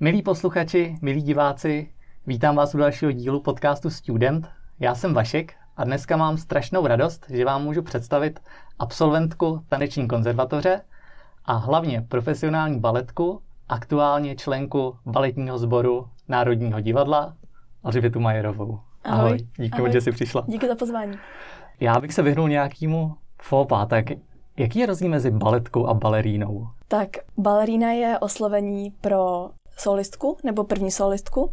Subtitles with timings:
[0.00, 1.88] Milí posluchači, milí diváci,
[2.26, 4.48] vítám vás u dalšího dílu podcastu Student.
[4.80, 8.40] Já jsem Vašek a dneska mám strašnou radost, že vám můžu představit
[8.78, 10.80] absolventku taneční konzervatoře
[11.44, 17.36] a hlavně profesionální baletku, aktuálně členku baletního sboru Národního divadla
[17.84, 18.80] Alžbětu Majerovou.
[19.04, 19.28] Ahoj.
[19.28, 20.44] Ahoj, díky moc, že jsi přišla.
[20.46, 21.18] Díky za pozvání.
[21.80, 24.04] Já bych se vyhnul nějakému fópa, tak
[24.56, 26.68] jaký je rozdíl mezi baletkou a balerínou?
[26.88, 31.52] Tak balerína je oslovení pro solistku nebo první solistku.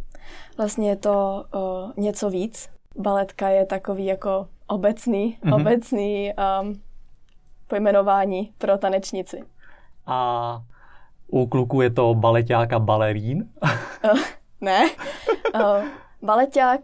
[0.56, 2.68] Vlastně je to uh, něco víc.
[2.96, 5.52] Baletka je takový jako obecný, Mhm.
[5.54, 5.60] mm-hmm.
[5.60, 6.80] obecný um,
[7.66, 9.42] pojmenování pro tanečnici.
[10.06, 10.62] A
[11.28, 13.48] u kluků je to baleták a balerín?
[14.12, 14.18] Uh,
[14.60, 14.90] ne.
[15.54, 15.84] Uh,
[16.22, 16.80] baleták,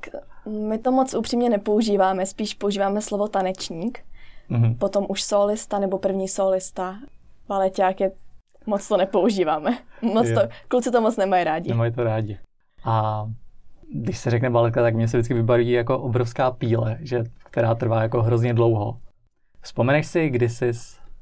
[0.47, 4.05] my to moc upřímně nepoužíváme, spíš používáme slovo tanečník.
[4.49, 4.75] Mhm.
[4.75, 6.97] Potom už solista nebo první solista.
[7.49, 8.13] Baleták je,
[8.67, 9.79] moc to nepoužíváme.
[10.03, 10.41] Moc Jo.
[10.41, 11.69] to, kluci to moc nemají rádi.
[11.69, 12.39] Nemají to rádi.
[12.85, 13.27] A
[13.95, 18.03] když se řekne baletka, tak mě se vždycky vybaví jako obrovská píle, že, která trvá
[18.03, 18.99] jako hrozně dlouho.
[19.61, 20.73] Vzpomeneš si, kdy jsi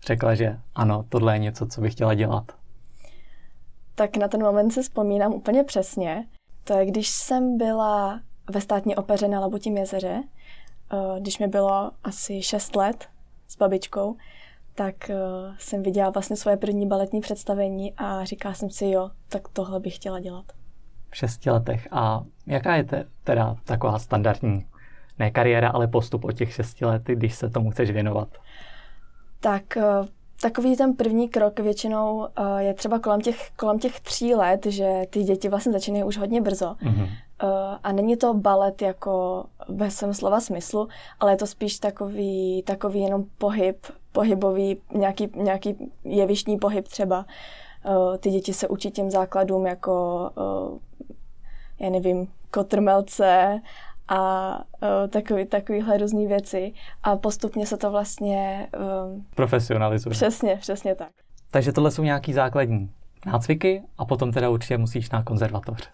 [0.06, 2.44] řekla, že ano, tohle je něco, co bych chtěla dělat?
[3.94, 6.26] Tak na ten moment si vzpomínám úplně přesně.
[6.64, 8.20] To je, když jsem byla
[8.50, 10.22] ve státní opeře na Labutím jezeře,
[10.92, 13.08] eh, když mi bylo asi 6 let
[13.48, 14.16] s babičkou,
[14.80, 15.14] tak eh,
[15.58, 19.94] jsem viděla vlastně svoje první baletní představení a říkala jsem si, jo, tak tohle bych
[19.94, 20.44] chtěla dělat.
[21.10, 21.88] V šesti letech.
[21.90, 24.66] A jaká je te, teda taková standardní,
[25.18, 28.28] ne kariéra, ale postup od těch šesti let, když se tomu chceš věnovat?
[29.40, 29.82] Tak eh,
[30.42, 35.02] takový ten první krok většinou eh, je třeba kolem těch, kolem těch tří let, že
[35.10, 36.76] ty děti vlastně začínají už hodně brzo.
[36.82, 37.06] Mhm.
[37.42, 37.46] Eh,
[37.82, 40.88] A není to balet jako ve svém slova smyslu,
[41.20, 47.26] ale je to spíš takový, takový jenom pohyb, pohybový, nějaký, nějaký jevištní pohyb třeba.
[47.86, 53.60] Eh, Ty děti se učí těm základům jako, eh, já nevím, kotrmelce
[54.08, 54.52] a
[54.82, 56.72] eh, takový, takovýhle různý věci.
[57.02, 58.68] A postupně se to vlastně,
[59.34, 60.10] Profesionalizuje.
[60.10, 61.10] přesně, přesně tak.
[61.50, 62.90] Takže tohle jsou nějaký základní
[63.26, 65.90] nácviky a potom teda určitě musíš na konzervatoř.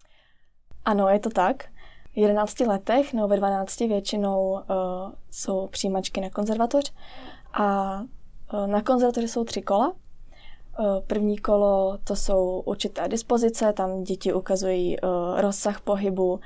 [0.84, 1.64] Ano, je to tak.
[2.12, 4.58] V 11 letech nebo ve 12 většinou uh,
[5.30, 6.92] jsou přijímačky na konzervatoř
[7.56, 8.00] a
[8.54, 9.88] uh, na konzervatoři jsou tři kola.
[9.88, 16.40] Uh, první kolo to jsou určité dispozice, tam děti ukazují uh, rozsah pohybu,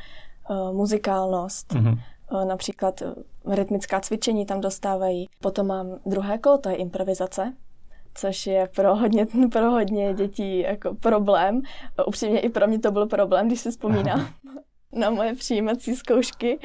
[0.73, 1.99] muzikálnost, Mhm.
[2.33, 3.03] uh, například
[3.51, 5.29] rytmická cvičení tam dostávají.
[5.43, 7.53] Potom mám druhé kolo, to je improvizace,
[8.15, 11.61] což je pro hodně, pro hodně dětí jako problém.
[12.07, 14.27] Upřímně i pro mě to byl problém, když si vzpomínám
[14.93, 16.59] na moje přijímací zkoušky,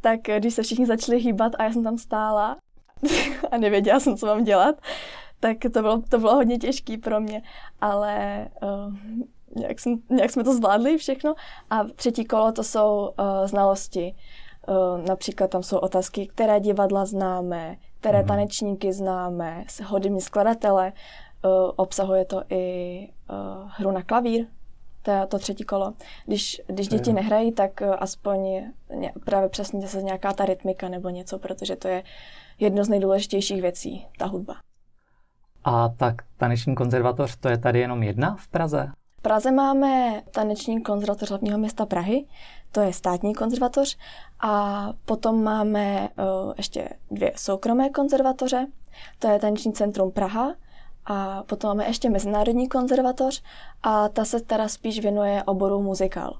[0.00, 2.56] tak když se všichni začali hýbat a já jsem tam stála
[3.50, 4.76] a nevěděla jsem, co mám dělat,
[5.40, 7.42] tak to bylo, to bylo hodně těžké pro mě,
[7.80, 8.94] ale uh,
[9.56, 11.34] nějak, jsem, nějak jsme to zvládli všechno.
[11.70, 14.14] A třetí kolo to jsou uh, znalosti.
[14.68, 18.28] Uh, například tam jsou otázky, které divadla známe, které Mhm.
[18.28, 20.92] tanečníky známe, hudební skladatele.
[21.44, 24.46] Uh, obsahuje to i uh, hru na klavír,
[25.02, 25.92] to to třetí kolo.
[26.26, 28.40] Když, když děti nehrají, tak uh, aspoň
[28.94, 32.02] ně, právě přesně se nějaká ta rytmika nebo něco, protože to je
[32.60, 34.54] jedno z nejdůležitějších věcí, ta hudba.
[35.64, 38.88] A tak taneční konzervatoř, to je tady jenom jedna v Praze?
[39.18, 42.24] V Praze máme taneční konzervatoř hlavního města Prahy,
[42.72, 43.96] to je státní konzervatoř,
[44.40, 48.66] a potom máme uh, ještě dvě soukromé konzervatoře,
[49.18, 50.54] to je taneční centrum Praha,
[51.06, 53.42] a potom máme ještě mezinárodní konzervatoř
[53.82, 56.38] a ta se teda spíš věnuje oboru muzikál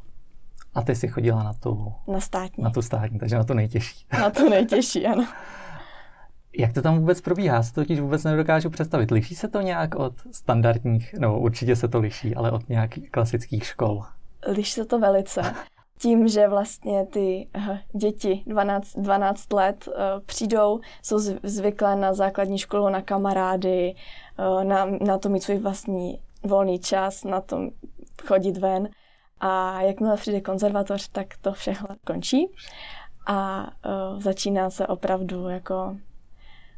[0.75, 2.65] A ty jsi chodila na tu, na státní.
[2.65, 4.06] na tu státní, takže na to nejtěžší.
[4.12, 5.27] Na to nejtěžší, ano.
[6.56, 7.56] Jak to tam vůbec probíhá?
[7.56, 9.10] Já si to totiž vůbec nedokážu představit.
[9.10, 13.64] Liší se to nějak od standardních, no určitě se to liší, ale od nějakých klasických
[13.66, 14.03] škol.
[14.47, 15.54] Liší se to velice.
[15.98, 22.14] Tím, že vlastně ty eh, děti 12, 12 let eh, přijdou, jsou zv- zvyklé na
[22.14, 23.94] základní školu, na kamarády,
[24.38, 27.70] eh, na, na to mít svůj vlastní volný čas, na to
[28.26, 28.88] chodit ven.
[29.41, 32.50] A jakmile přijde konzervatoř, tak to všechno končí.
[33.26, 33.67] A
[34.19, 35.96] začíná se opravdu jako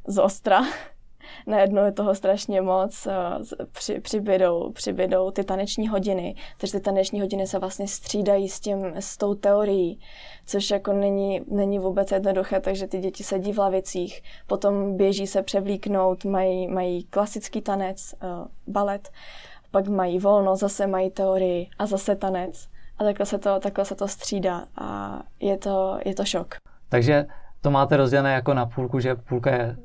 [0.07, 0.61] z ostra.
[1.47, 3.09] Najednou je toho strašně moc,
[3.41, 8.61] z- při, přibydou, přibydou ty taneční hodiny, takže ty taneční hodiny se vlastně střídají s,
[8.61, 10.01] tím, s tou teorií,
[10.47, 15.43] což jako není, není vůbec jednoduché, takže ty děti sedí v lavicích, potom běží se
[15.43, 19.09] převlíknout, mají, mají klasický tanec, uh, balet,
[19.71, 22.69] pak mají volno, zase mají teorii a zase tanec.
[22.99, 26.55] A takhle se to, takhle se to střídá a je to, je to šok.
[26.89, 27.27] Takže
[27.61, 29.77] to máte rozdělené jako na půlku, že půlka je,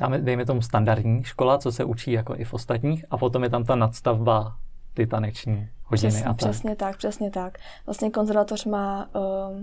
[0.00, 3.50] dáme, dejme tomu standardní škola, co se učí jako i v ostatních, a potom je
[3.50, 4.56] tam ta nadstavba,
[4.94, 6.36] ty taneční hodiny přesně, a tak.
[6.36, 7.58] Přesně tak, přesně tak.
[7.86, 9.62] Vlastně konzervatoř má, uh,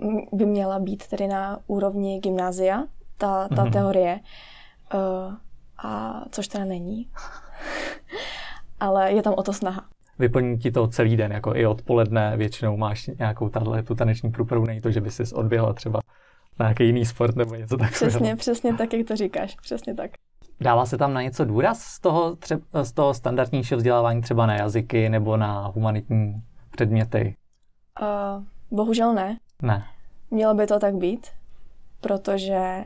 [0.00, 2.84] uh, by měla být tedy na úrovni gymnázia,
[3.18, 3.72] ta, ta Mhm.
[3.72, 4.20] teorie,
[4.94, 5.34] uh,
[5.84, 7.08] a což teda není.
[8.80, 9.84] Ale je tam o to snaha.
[10.18, 14.64] Vyplní ti to celý den, jako i odpoledne většinou máš nějakou tahle tu taneční průpravu,
[14.64, 16.00] není to, že by si odběhla třeba
[16.60, 18.10] na nějaký jiný sport nebo něco takového.
[18.10, 19.56] Přesně, přesně tak, jak to říkáš.
[19.62, 20.10] Přesně tak.
[20.60, 24.54] Dává se tam na něco důraz z toho, třeba, z toho standardnějšího vzdělávání, třeba na
[24.54, 27.36] jazyky nebo na humanitní předměty?
[28.00, 29.38] Uh, bohužel ne.
[29.62, 29.84] Ne.
[30.30, 31.26] Mělo by to tak být,
[32.00, 32.84] protože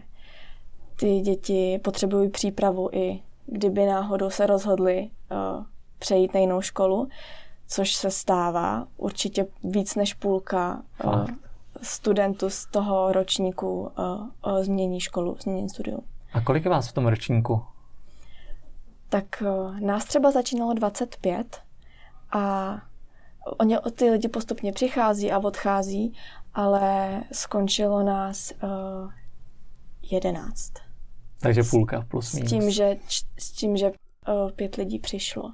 [0.97, 5.65] ty děti potřebují přípravu i kdyby náhodou se rozhodli uh,
[5.99, 7.09] přejít na jinou školu,
[7.69, 11.46] což se stává určitě víc než půlka uh, Fakt.
[11.83, 13.89] Studentů z toho ročníku uh,
[14.53, 16.01] uh, změní školu, změní studium.
[16.33, 17.63] A kolik je vás v tom ročníku?
[19.09, 21.61] Tak uh, nás třeba začínalo 25
[22.33, 22.75] a
[23.59, 26.15] oni, ty lidi postupně přichází a odchází,
[26.55, 29.11] ale skončilo nás uh,
[30.11, 30.73] 11.
[31.41, 32.51] Takže půlka plus S minus.
[32.51, 32.97] tím, že,
[33.39, 35.53] s tím, že uh, pět lidí přišlo.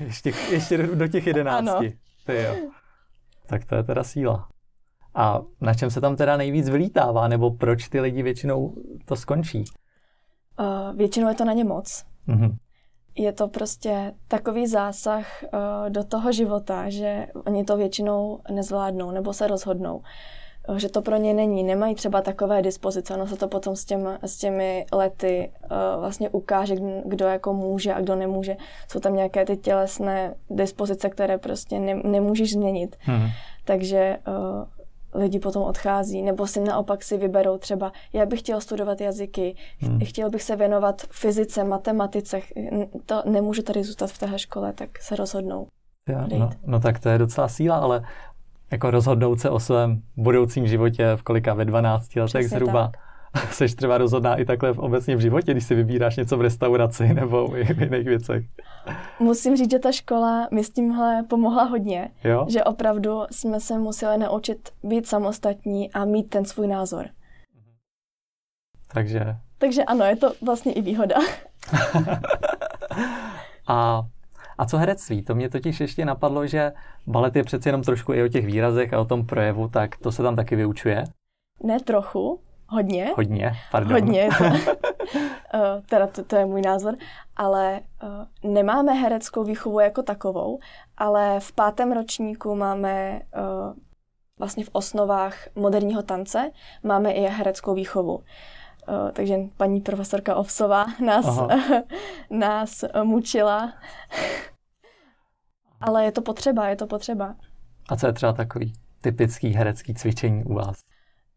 [0.00, 1.68] Ještě, ještě do- do těch jedenácti.
[1.70, 1.80] Ano.
[2.26, 2.54] Ty jo.
[3.46, 4.48] Tak to je teda síla.
[5.18, 8.74] A na čem se tam teda nejvíc vylítává, nebo proč ty lidi většinou
[9.04, 9.64] to skončí?
[10.60, 12.04] Uh, většinou je to na ně moc.
[12.26, 12.56] Mhm.
[13.14, 19.32] Je to prostě takový zásah uh, do toho života, že oni to většinou nezvládnou nebo
[19.32, 19.96] se rozhodnou,
[20.68, 21.64] uh, že to pro ně není.
[21.64, 26.28] Nemají třeba takové dispozice, ono se to potom s, těm, s těmi lety uh, vlastně
[26.28, 26.74] ukáže,
[27.04, 28.56] kdo- jako může a kdo nemůže.
[28.90, 32.96] Jsou tam nějaké ty tělesné dispozice, které prostě ne, nemůžeš změnit.
[33.06, 33.28] Mhm.
[33.64, 34.64] Takže uh,
[35.14, 40.00] lidi potom odchází, nebo si naopak si vyberou třeba, já bych chtěl studovat jazyky, Hmm.
[40.00, 42.40] ch- chtěl bych se věnovat fyzice, matematice,
[43.06, 45.66] to nemůžu tady zůstat v téhle škole, tak se rozhodnou.
[46.24, 46.40] Odejít.
[46.40, 48.02] no, no tak to je docela síla, ale
[48.70, 52.92] jako rozhodnout se o svém budoucím životě v kolika ve 12 letech Přesně zhruba.
[53.50, 57.08] Seš třeba rozhodná i takhle v obecně v životě, když si vybíráš něco v restauraci
[57.14, 58.44] nebo v jiných věcech.
[59.20, 62.46] Musím říct, že ta škola mi s tímhle pomohla hodně, Jo?
[62.48, 67.06] že opravdu jsme se museli naučit být samostatní a mít ten svůj názor.
[68.92, 69.20] Takže
[69.58, 71.16] Takže ano, je to vlastně i výhoda.
[73.68, 74.02] a,
[74.58, 75.22] a co herectví?
[75.22, 76.72] To mě totiž ještě napadlo, že
[77.06, 80.12] balet je přeci jenom trošku i o těch výrazech a o tom projevu, tak to
[80.12, 81.04] se tam taky vyučuje.
[81.64, 83.12] Ne trochu, hodně.
[83.16, 83.92] Hodně, pardon.
[83.92, 84.28] Hodně.
[84.38, 84.44] To,
[85.54, 86.94] Eh, teda to, to je můj názor.
[87.36, 87.80] Ale
[88.42, 90.58] uh, nemáme hereckou výchovu jako takovou,
[90.96, 93.72] ale v pátém ročníku máme uh,
[94.38, 96.50] vlastně v osnovách moderního tance
[96.82, 98.16] máme i hereckou výchovu.
[98.16, 101.40] Uh, takže paní profesorka Ovsová nás,
[102.30, 103.72] nás mučila.
[105.80, 107.34] ale je to potřeba, je to potřeba.
[107.88, 110.76] A co je třeba takový typický herecký cvičení u vás?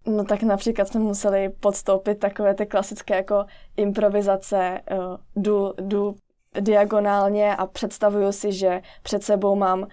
[0.05, 3.45] No tak například jsme museli podstoupit takové ty klasické jako
[3.77, 4.97] improvizace, eh,
[5.35, 6.15] jdu, jdu
[6.59, 9.87] diagonálně a představuju si, že před sebou mám uh,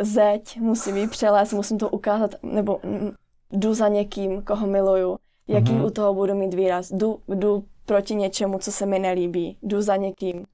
[0.00, 3.10] zeď, musím ji přelézt, musím to ukázat, nebo mm,
[3.52, 5.18] jdu za někým, koho miluju,
[5.48, 5.84] jaký Mhm.
[5.84, 9.96] u toho budu mít výraz, jdu, jdu proti něčemu, co se mi nelíbí, jdu za
[9.96, 10.44] někým.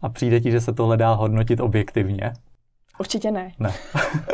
[0.00, 2.32] A přijde ti, že se tohle dá hodnotit objektivně?
[3.00, 3.52] Určitě ne.
[3.58, 3.72] Ne.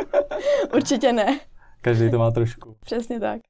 [0.75, 1.39] Určitě ne.
[1.81, 2.75] Každý to má trošku.
[2.85, 3.41] Přesně tak.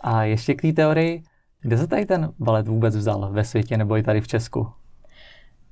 [0.00, 1.22] A ještě k té teorii,
[1.60, 4.68] kde se tady ten balet vůbec vzal ve světě nebo i tady v Česku?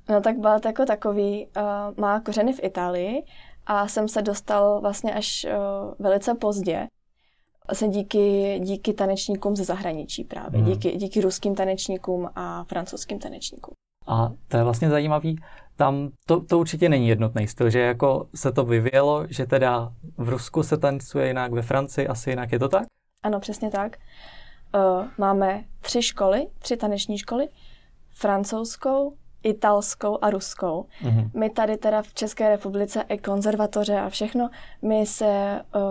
[0.09, 1.63] No tak balet jako takový uh,
[1.97, 3.23] má kořeny v Itálii
[3.65, 6.87] a jsem se dostal vlastně až uh, velice pozdě.
[7.67, 10.61] Vlastně díky, díky tanečníkům ze zahraničí právě.
[10.61, 10.71] Hmm.
[10.71, 13.73] Díky, díky ruským tanečníkům a francouzským tanečníkům.
[14.07, 15.35] A to je vlastně zajímavý,
[15.79, 20.29] tam to, to určitě není jednotný styl, že jako se to vyvíjelo, že teda v
[20.29, 22.87] Rusku se tancuje jinak, ve Francii asi jinak, je to tak?
[23.23, 23.97] Ano, přesně tak.
[24.75, 27.47] Uh, máme tři školy, tři taneční školy.
[28.09, 30.85] Francouzskou, italskou a ruskou.
[31.03, 31.31] Mhm.
[31.33, 34.49] My tady teda v České republice i konzervatoře a všechno,
[34.81, 35.81] my se uh,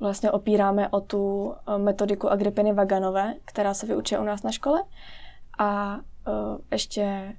[0.00, 4.82] vlastně opíráme o tu metodiku Agrippiny Vaganové, která se vyučuje u nás na škole.
[5.58, 6.02] A uh,
[6.72, 7.34] ještě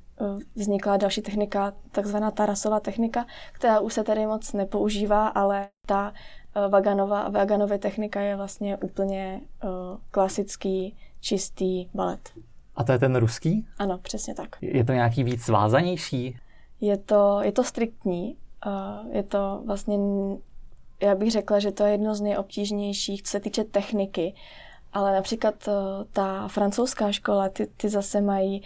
[0.55, 6.13] vznikla další technika, takzvaná Tarasová technika, která už se tady moc nepoužívá, ale ta
[6.55, 9.69] uh, Vaganova, Vaganovy technika je vlastně úplně uh,
[10.11, 12.29] klasický, čistý balet.
[12.75, 13.67] A to je ten ruský?
[13.77, 14.55] Ano, přesně tak.
[14.61, 16.37] Je to nějaký víc svázanější?
[16.81, 18.37] Je to, je to striktní.
[19.11, 19.97] Je to vlastně,
[21.01, 24.33] já bych řekla, že to je jedno z nejobtížnějších, co se týče techniky.
[24.93, 25.69] Ale například
[26.11, 28.63] ta francouzská škola, ty, ty zase mají,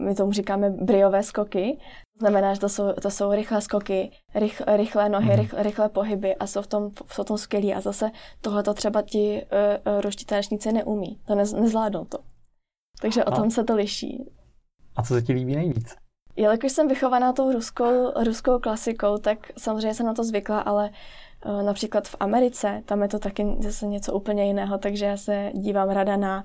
[0.00, 1.78] my tomu říkáme briové skoky.
[2.20, 5.36] Znamená, že to jsou, to jsou rychlé skoky, rych, rychlé nohy, Mhm.
[5.36, 7.74] rych, rychlé pohyby a jsou v tom, jsou v tom skvělí.
[7.74, 9.46] A zase tohle to třeba ti
[9.94, 11.20] uh, roští tanečníci neumí.
[11.26, 12.18] To ne, nezvládnou to.
[13.02, 14.24] Takže o A- tom se to liší.
[14.96, 15.94] A co se ti líbí nejvíc?
[16.36, 20.94] Jelikož jsem vychovaná tou ruskou, ruskou klasikou, tak samozřejmě jsem na to zvykla, ale uh,
[21.62, 25.90] například v Americe, tam je to taky zase něco úplně jiného, takže já se dívám
[25.90, 26.44] rada na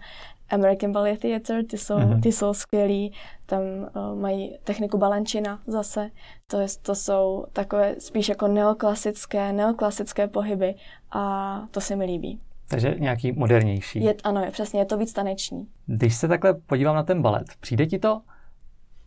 [0.50, 2.22] American Ballet Theatre, ty jsou, Mhm.
[2.22, 3.14] ty jsou skvělí,
[3.46, 6.10] tam uh, mají techniku balančina zase,
[6.48, 10.76] to, je, to jsou takové spíš jako neoklasické, neoklasické pohyby
[11.12, 12.40] a to se mi líbí.
[12.70, 14.04] Takže nějaký modernější.
[14.04, 15.68] Je, ano, je, přesně, je to víc taneční.
[15.86, 18.22] Když se takhle podívám na ten balet, přijde ti to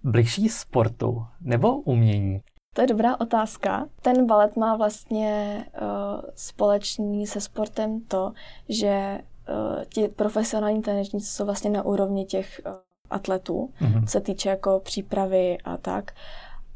[0.04, 2.40] bližší sportu nebo umění?
[2.74, 3.86] To je dobrá otázka.
[4.02, 5.88] Ten balet má vlastně uh,
[6.34, 8.32] společný se sportem to,
[8.68, 12.72] že uh, ti profesionální tanečníci jsou vlastně na úrovni těch uh,
[13.10, 14.04] atletů, Mhm.
[14.06, 16.12] co se týče jako přípravy a tak,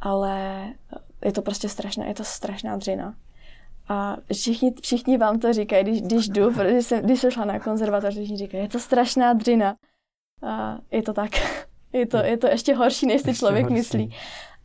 [0.00, 0.64] ale
[1.24, 3.14] je to prostě strašná, je to strašná dřina.
[3.88, 7.58] A všichni, všichni vám to říkají, když, když jdu, protože jsem, když jsem šla na
[7.60, 9.76] konzervatoř, všichni říkají, je to strašná dřina.
[10.46, 11.30] A je to tak.
[11.92, 13.74] Je to, je to ještě horší, než si člověk horší.
[13.74, 14.14] myslí.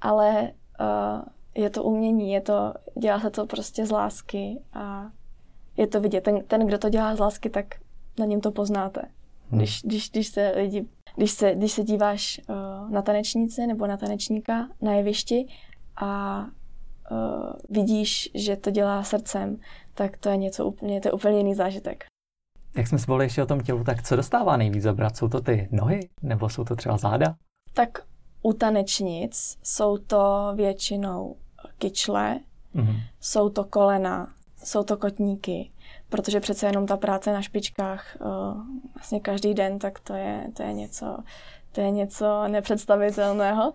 [0.01, 1.21] Ale uh,
[1.55, 5.09] je to umění, je to, dělá se to prostě z lásky a
[5.77, 6.21] je to vidět.
[6.21, 7.65] Ten, ten, kdo to dělá z lásky, tak
[8.19, 9.01] na něm to poznáte.
[9.49, 9.59] Hmm.
[9.59, 13.97] Když, když, když se lidi, když se, když se díváš uh, na tanečnici nebo na
[13.97, 15.47] tanečníka na jevišti
[15.95, 16.39] a
[17.11, 17.17] uh,
[17.69, 19.57] vidíš, že to dělá srdcem,
[19.93, 22.05] tak to je něco úplně, to je úplně jiný zážitek.
[22.77, 25.17] Jak jsme se bavili ještě o tom tělu, tak co dostává nejvíc zabrat?
[25.17, 26.09] Jsou to ty nohy?
[26.21, 27.35] Nebo jsou to třeba záda?
[27.73, 28.03] Tak
[28.41, 31.35] u tanečnic jsou to většinou
[31.77, 32.39] kyčle,
[32.73, 32.95] Mhm.
[33.19, 34.27] jsou to kolena,
[34.63, 35.71] jsou to kotníky,
[36.09, 38.27] protože přece jenom ta práce na špičkách uh,
[38.95, 41.17] vlastně každý den, tak to je, to je něco,
[41.71, 43.73] to je něco nepředstavitelného.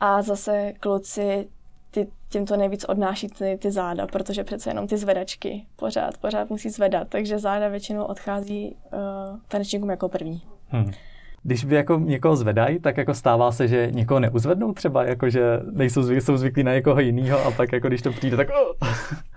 [0.00, 1.48] A zase kluci
[1.90, 6.50] ty, tím to nejvíc odnáší ty, ty záda, protože přece jenom ty zvedačky pořád, pořád
[6.50, 10.42] musí zvedat, takže záda většinou odchází uh, tanečníkům jako první.
[10.68, 10.90] Hmm.
[11.46, 15.60] Když by jako někoho zvedají, tak jako stává se, že někoho neuzvednou třeba, jako že
[15.72, 18.88] nejsou zvyklí, jsou zvyklí na někoho jiného a pak jako když to přijde, tak oh.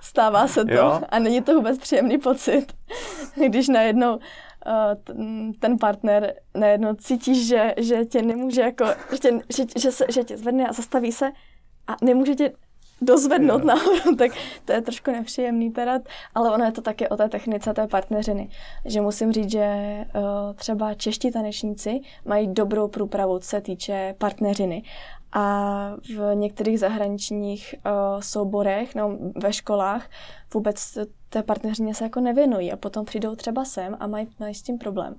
[0.02, 1.02] Stává se to Jo.
[1.10, 2.66] a není to vůbec příjemný pocit,
[3.48, 4.22] když najednou uh,
[5.60, 10.24] ten- partner najednou cítíš, že, že tě nemůže jako, že tě, že, že, se, že
[10.24, 11.32] tě zvedne a zastaví se
[11.88, 12.52] a nemůže tě
[13.02, 13.66] dozvednout Jo.
[13.68, 14.32] nahoru, tak
[14.66, 16.00] to je trošku nepříjemný teda,
[16.36, 18.50] ale ono je to také o té technice té partneřiny,
[18.86, 20.22] že musím říct, že uh,
[20.56, 24.84] třeba čeští tanečníci mají dobrou průpravu, co se týče partneřiny
[25.34, 30.10] a v některých zahraničních uh, souborech no, ve školách
[30.54, 30.98] vůbec
[31.30, 34.78] té partneřině se jako nevěnují a potom přijdou třeba sem a mají, mají s tím
[34.78, 35.16] problém.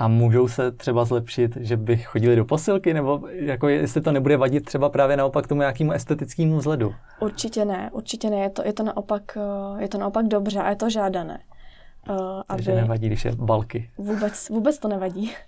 [0.00, 4.36] A můžou se třeba zlepšit, že by chodili do posilky, nebo jako jestli to nebude
[4.36, 6.94] vadit třeba právě naopak tomu nějakému estetickému vzhledu.
[7.20, 10.68] Určitě ne, určitě ne, je to, je to, naopak, uh, je to naopak dobře a
[10.70, 11.38] je to žádané.
[12.08, 12.16] Uh,
[12.46, 13.90] Takže aby nevadí, když je balky.
[13.98, 15.32] vůbec, vůbec to nevadí.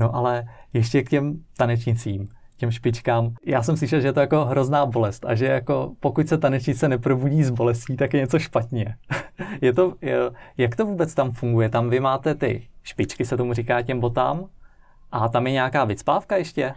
[0.00, 3.34] No ale ještě k těm tanečnicím, těm špičkám.
[3.46, 6.88] Já jsem slyšel, že je to jako hrozná bolest a že jako pokud se tanečnice
[6.88, 8.96] neprobudí z bolestí, tak je něco špatně.
[9.60, 10.16] je to, je,
[10.56, 11.68] jak to vůbec tam funguje?
[11.68, 14.48] Tam vy máte ty špičky, se tomu říká těm botám,
[15.12, 16.74] a tam je nějaká vycpávka ještě?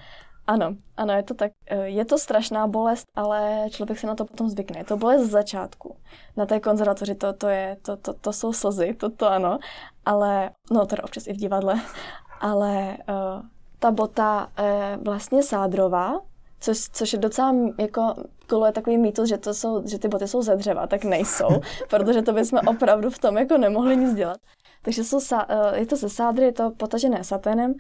[0.48, 1.52] Ano, ano, je to tak.
[1.68, 4.80] Eh, Je to strašná bolest, ale člověk se na to potom zvykne.
[4.80, 5.96] Je to bolest z začátku.
[6.38, 9.60] Na té konzervatoři to, to, je, to, to, to jsou slzy, to, to ano,
[10.06, 11.82] ale, no teda občas i v divadle,
[12.42, 13.46] ale uh,
[13.80, 16.22] ta bota je vlastně sádrová,
[16.60, 18.14] což, což je docela jako
[18.50, 22.22] koluje takový mýtus, že, to jsou, že ty boty jsou ze dřeva, tak nejsou, protože
[22.22, 24.38] to bychom opravdu v tom jako nemohli nic dělat.
[24.82, 27.74] Takže jsou, sa- eh, je to ze sádry, je to potažené saténem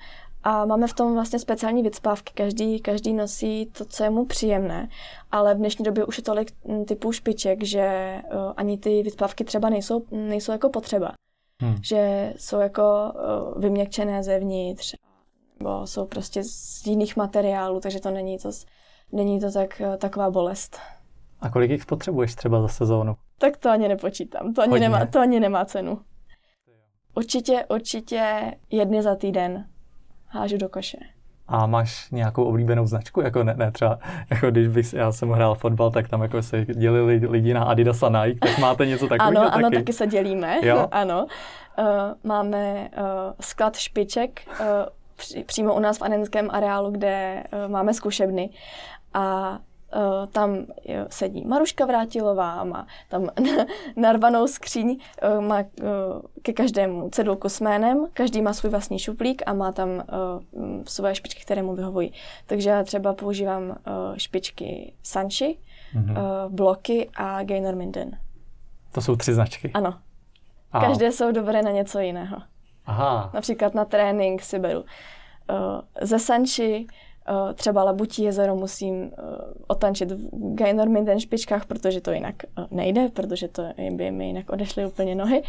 [0.43, 2.33] a máme v tom vlastně speciální vycpávky.
[2.33, 4.89] Každý, každý nosí to, co je mu příjemné,
[5.31, 9.43] ale v dnešní době už je tolik mm, typů špiček, že uh, ani ty vycpávky
[9.43, 11.11] třeba nejsou, nejsou jako potřeba.
[11.61, 11.75] Hmm.
[11.83, 12.83] Že jsou jako
[13.53, 14.95] uh, vyměkčené zevnitř,
[15.59, 18.49] nebo jsou prostě z jiných materiálů, takže to není to,
[19.11, 20.79] není to tak, taková bolest.
[21.39, 23.15] A kolik jich potřebuješ třeba za sezónu?
[23.37, 24.89] Tak to ani nepočítám, to ani, Hodně.
[24.89, 25.99] nemá, to ani nemá cenu.
[27.15, 29.65] Určitě, určitě jedny za týden
[30.27, 30.97] hážu do koše.
[31.47, 33.21] A máš nějakou oblíbenou značku?
[33.21, 33.99] Jako ne, ne třeba,
[34.29, 38.03] jako když bych, já jsem hrál fotbal, tak tam jako se dělili lidi na Adidas
[38.03, 39.75] a Nike, tak máte něco takového Ano, ano, taky?
[39.75, 40.57] taky se dělíme.
[40.63, 40.87] Jo?
[40.91, 41.25] ano.
[41.79, 41.85] Uh,
[42.23, 43.05] máme uh,
[43.41, 44.65] sklad špiček uh,
[45.15, 48.49] při, přímo u nás v Anenském areálu, kde uh, máme zkušebny.
[49.13, 49.57] A
[50.31, 50.55] tam
[50.85, 53.29] jo, sedí Maruška Vrátilová, má tam
[53.95, 55.65] narvanou skříň, uh, má uh,
[56.41, 60.03] ke každému cedulku s jménem, každý má svůj vlastní šuplík a má tam uh,
[60.83, 62.13] svoje špičky, které mu vyhovují.
[62.45, 63.75] Takže já třeba používám
[64.17, 65.57] špičky Sanchi,
[65.95, 66.49] mm-hmm.
[66.49, 68.17] bloky a Gaynor Minden.
[68.91, 69.71] To jsou tři značky?
[69.73, 69.93] Ano.
[70.71, 70.81] A...
[70.81, 72.37] Každé jsou dobré na něco jiného.
[72.85, 73.31] Aha.
[73.33, 74.85] Například na trénink si beru
[76.01, 76.87] ze Sanchi,
[77.53, 79.09] třeba Labutí jezero musím uh,
[79.67, 84.49] otančit v Gainor Minden špičkách, protože to jinak uh, nejde, protože to by mi jinak
[84.49, 85.43] odešly úplně nohy.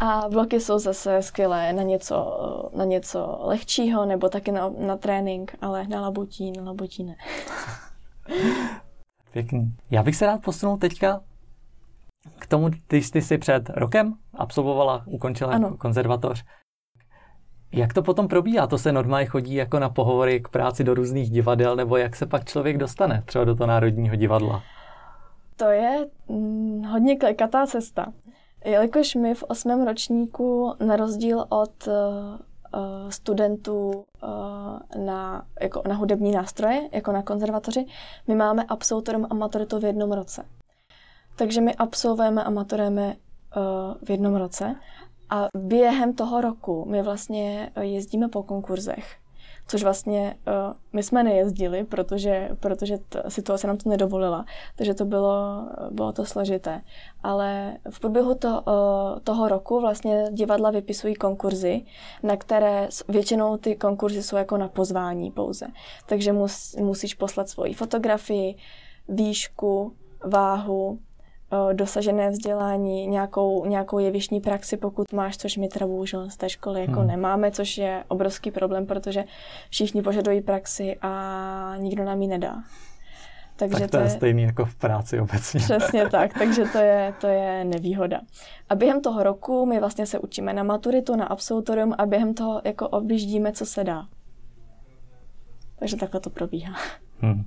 [0.00, 5.56] A bloky jsou zase skvělé na něco, na něco lehčího, nebo taky na, na trénink,
[5.60, 7.16] ale na labutí, na labutí ne.
[9.32, 9.74] Pěkný.
[9.90, 11.20] Já bych se rád posunul teďka
[12.38, 15.76] k tomu, když ty jsi před rokem absolvovala, ukončila ano.
[15.76, 16.44] konzervatoř,
[17.76, 18.66] jak to potom probíhá?
[18.66, 22.26] To se normálně chodí jako na pohovory k práci do různých divadel, nebo jak se
[22.26, 24.62] pak člověk dostane třeba do toho Národního divadla?
[25.56, 28.12] To je hm, hodně klikatá cesta.
[28.64, 36.32] Jelikož my v osmém ročníku, na rozdíl od uh, studentů uh, na, jako na hudební
[36.32, 37.86] nástroje, jako na konzervatoři,
[38.28, 40.44] my máme absolutorium a maturitu v jednom roce.
[41.36, 44.76] Takže my absolvujeme a maturujeme uh, v jednom roce
[45.30, 49.16] a během toho roku my vlastně eh, jezdíme po konkurzech,
[49.68, 54.44] což vlastně uh, my jsme nejezdili, protože, protože ta situace nám to nedovolila,
[54.76, 56.80] takže to bylo, bylo to složité.
[57.22, 61.82] Ale v průběhu to, uh, toho roku vlastně divadla vypisují konkurzy,
[62.22, 65.66] na které většinou ty konkurzy jsou jako na pozvání pouze.
[66.06, 68.56] Takže mus, musíš poslat svoji fotografii,
[69.08, 69.92] výšku,
[70.24, 70.98] váhu,
[71.72, 76.80] dosažené vzdělání, nějakou, nějakou jevišní praxi, pokud máš, což my teda bohužel z té školy
[76.80, 77.06] jako hmm.
[77.06, 79.24] nemáme, což je obrovský problém, protože
[79.70, 82.62] všichni požadují praxi a nikdo nám ji nedá.
[83.56, 85.60] Takže tak to, to je stejný jako v práci obecně.
[85.60, 88.20] Přesně tak, takže to je, to je nevýhoda.
[88.68, 92.62] A během toho roku my vlastně se učíme na maturitu, na absolutorium a během toho
[92.64, 94.06] jako objíždíme, co se dá.
[95.78, 96.74] Takže takhle to probíhá.
[97.20, 97.44] Hmm.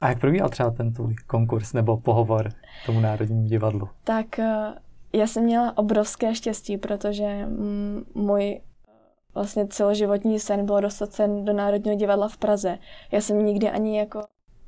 [0.00, 2.48] A jak probíhal třeba ten tvůj konkurs nebo pohovor
[2.86, 3.88] tomu Národnímu divadlu?
[4.04, 4.74] Tak eh,
[5.12, 7.48] já jsem měla obrovské štěstí, protože
[8.14, 8.60] můj
[9.34, 12.78] vlastně celoživotní sen bylo dostat se do Národního divadla v Praze.
[13.12, 14.20] Já jsem nikdy ani jako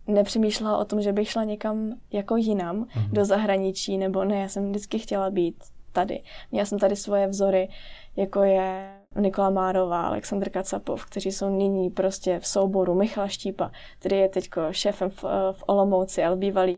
[0.06, 3.10] nepřemýšlela o tom, že bych šla někam jako jinam, mm-hmm.
[3.12, 6.22] do zahraničí, nebo ne, já jsem vždycky chtěla být tady.
[6.52, 7.68] Měla jsem tady svoje vzory,
[8.16, 14.16] jako je Nikola Márová, Aleksandr Kacapov, kteří jsou nyní prostě v souboru Michal Štípa, který
[14.16, 16.76] je teď šéfem v, v Olomouci, ale bývalý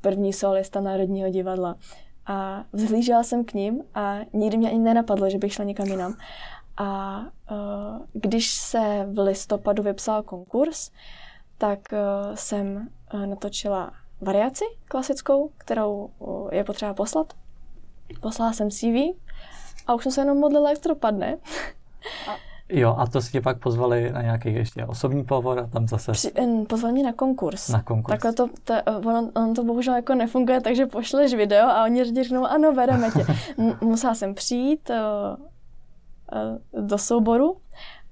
[0.00, 1.76] první solista Národního divadla.
[2.26, 6.14] A vzhlížela jsem k ním a nikdy mě ani nenapadlo, že bych šla někam jinam.
[6.76, 7.20] A
[7.50, 10.90] uh, když se v listopadu vypsal konkurs,
[11.58, 12.88] tak uh, jsem
[13.26, 16.10] natočila variaci klasickou, kterou
[16.52, 17.32] je potřeba poslat.
[18.20, 19.16] Poslala jsem CV
[19.86, 21.38] a už jsem se jenom modlila, jak to dopadne.
[22.28, 22.36] A...
[22.68, 26.12] Jo, a to si tě pak pozvali na nějaký ještě osobní pohovor a tam zase...
[26.12, 26.32] Při,
[26.68, 27.68] pozvali mě na konkurs.
[27.68, 28.12] Na konkurs.
[28.12, 32.44] Takhle to, to ono, ono, to bohužel jako nefunguje, takže pošleš video a oni řeknou,
[32.44, 33.26] ano, bereme tě.
[33.84, 34.96] Musela jsem přijít uh,
[36.76, 37.56] uh, do souboru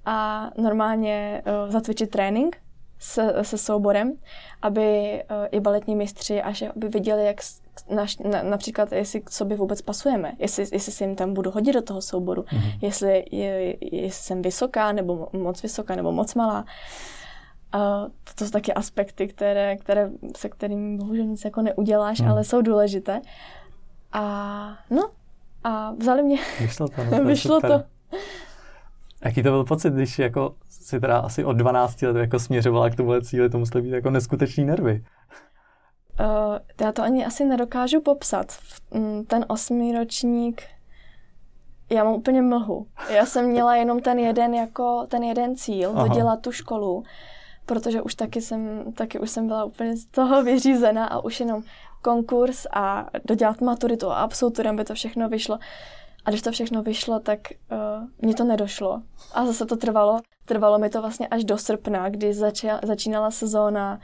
[0.05, 2.57] a normálně uh, zatvičit trénink
[2.99, 4.13] se, se souborem,
[4.61, 7.41] aby uh, i baletní mistři, až aby viděli, jak
[7.89, 11.73] naš, na, například, jestli k sobě vůbec pasujeme, jestli, jestli se jim tam budu hodit
[11.73, 12.77] do toho souboru, mm-hmm.
[12.81, 16.65] jestli, je, jestli jsem vysoká, nebo moc vysoká, nebo moc malá.
[17.71, 22.27] A to jsou taky aspekty, které, které, se kterými bohužel nic jako neuděláš, mm.
[22.27, 23.21] ale jsou důležité.
[24.11, 25.09] A no,
[25.63, 26.37] a vzali mě.
[26.59, 27.03] Vyšlo to.
[27.11, 27.83] No, Vyšlo to.
[29.25, 32.95] Jaký to byl pocit, když jako si teda asi od 12 let jako směřovala k
[32.95, 35.03] tomuhle cíli, to musely být jako neskutečný nervy.
[36.19, 38.57] Uh, já to ani asi nedokážu popsat.
[38.91, 40.63] Mm, ten osmý ročník,
[41.89, 42.87] já mám úplně mlhu.
[43.09, 46.07] Já jsem měla jenom ten jeden jako ten jeden cíl, Aha.
[46.07, 47.03] dodělat tu školu,
[47.65, 51.63] protože už taky jsem, taky už jsem byla úplně z toho vyřízená a už jenom
[52.01, 55.59] konkurs a dodělat maturitu a absolutorem by to všechno vyšlo.
[56.25, 57.39] A když to všechno vyšlo, tak
[57.71, 57.77] uh,
[58.21, 59.01] mně to nedošlo.
[59.33, 60.19] A zase to trvalo.
[60.45, 63.99] Trvalo mi to vlastně až do srpna, kdy začala, začínala sezóna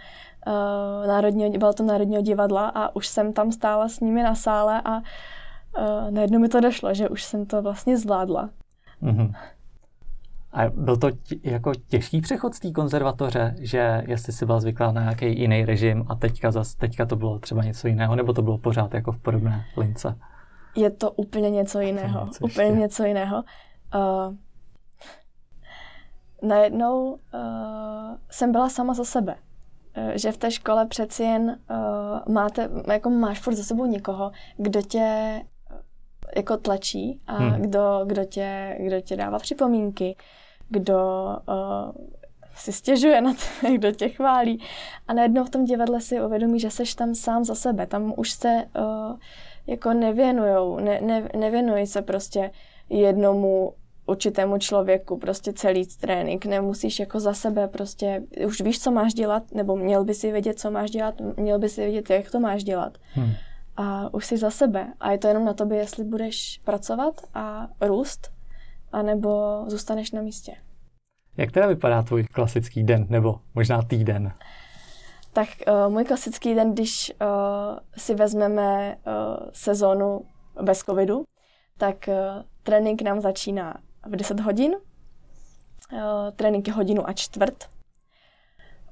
[0.48, 4.82] uh, národního, bylo to Národního divadla a už jsem tam stála s nimi na sále
[4.86, 8.50] a uh, najednou mi to došlo, že už jsem to vlastně zvládla.
[9.04, 9.34] Mm-hmm.
[10.54, 14.92] A byl to tě, jako těžký přechod z té konzervatoře, že jestli si byla zvyklá
[14.92, 18.42] na nějaký jiný režim a teďka, zas, teďka to bylo třeba něco jiného, nebo to
[18.42, 20.16] bylo pořád jako v podobné lince?
[20.76, 22.26] Je to úplně něco jiného.
[22.26, 22.80] Něco úplně ještě.
[22.80, 23.44] něco jiného.
[23.96, 24.36] Uh,
[26.50, 27.20] najednou uh,
[28.30, 29.36] jsem byla sama za sebe.
[29.94, 34.32] eh, že v té škole přeci jen uh, máte, jako máš furt za sebou někoho,
[34.58, 35.42] kdo tě
[36.36, 37.62] jako tlačí a hmm.
[37.62, 40.16] kdo, kdo, tě, kdo tě dává připomínky,
[40.70, 41.92] kdo uh,
[42.56, 44.64] si stěžuje na to, kdo tě chválí.
[45.08, 47.88] A najednou v tom divadle si uvědomí, že seš tam sám za sebe.
[47.88, 49.18] Tam už se uh,
[49.68, 52.52] jako nevěnujou, ne, ne, nevěnují se prostě
[52.90, 53.74] jednomu
[54.06, 59.44] určitému člověku, prostě celý trénink, nemusíš jako za sebe prostě, už víš, co máš dělat,
[59.52, 62.64] nebo měl by si vědět, co máš dělat, měl by si vědět, jak to máš
[62.64, 62.98] dělat.
[63.14, 63.32] Hmm.
[63.78, 64.94] A už jsi za sebe.
[65.00, 68.32] A je to jenom na tobě, jestli budeš pracovat a růst,
[68.92, 70.56] anebo zůstaneš na místě.
[71.38, 74.34] Jak teda vypadá tvůj klasický den, nebo možná týden?
[75.34, 79.14] Tak uh, můj klasický den, když uh, si vezmeme uh,
[79.52, 80.26] sezónu
[80.62, 81.24] bez covidu,
[81.78, 84.76] tak uh, trénink nám začíná v 10 hodin,
[85.94, 86.00] uh,
[86.36, 87.70] trénink je hodinu a čtvrt.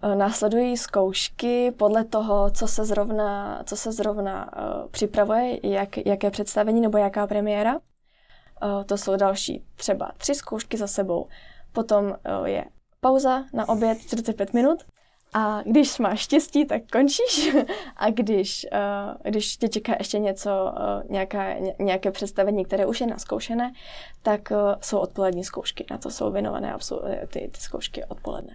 [0.04, 6.32] Uh, následují zkoušky podle toho, co se zrovna, co se zrovna uh, připravuje, jak, jaké
[6.32, 7.76] představení nebo jaká premiéra.
[7.76, 11.28] Uh, to jsou další třeba tři zkoušky za sebou.
[11.72, 12.66] Potom uh, je
[13.02, 14.84] pauza na oběd 45 minut
[15.34, 17.56] a když máš štěstí, tak končíš.
[17.98, 23.08] A když, uh, když tě čeká ještě něco, uh, nějaká, nějaké představení, které už je
[23.08, 23.74] naskoušené,
[24.22, 25.86] tak uh, jsou odpolední zkoušky.
[25.92, 28.54] Na to jsou věnované absol- ty, ty zkoušky odpoledne.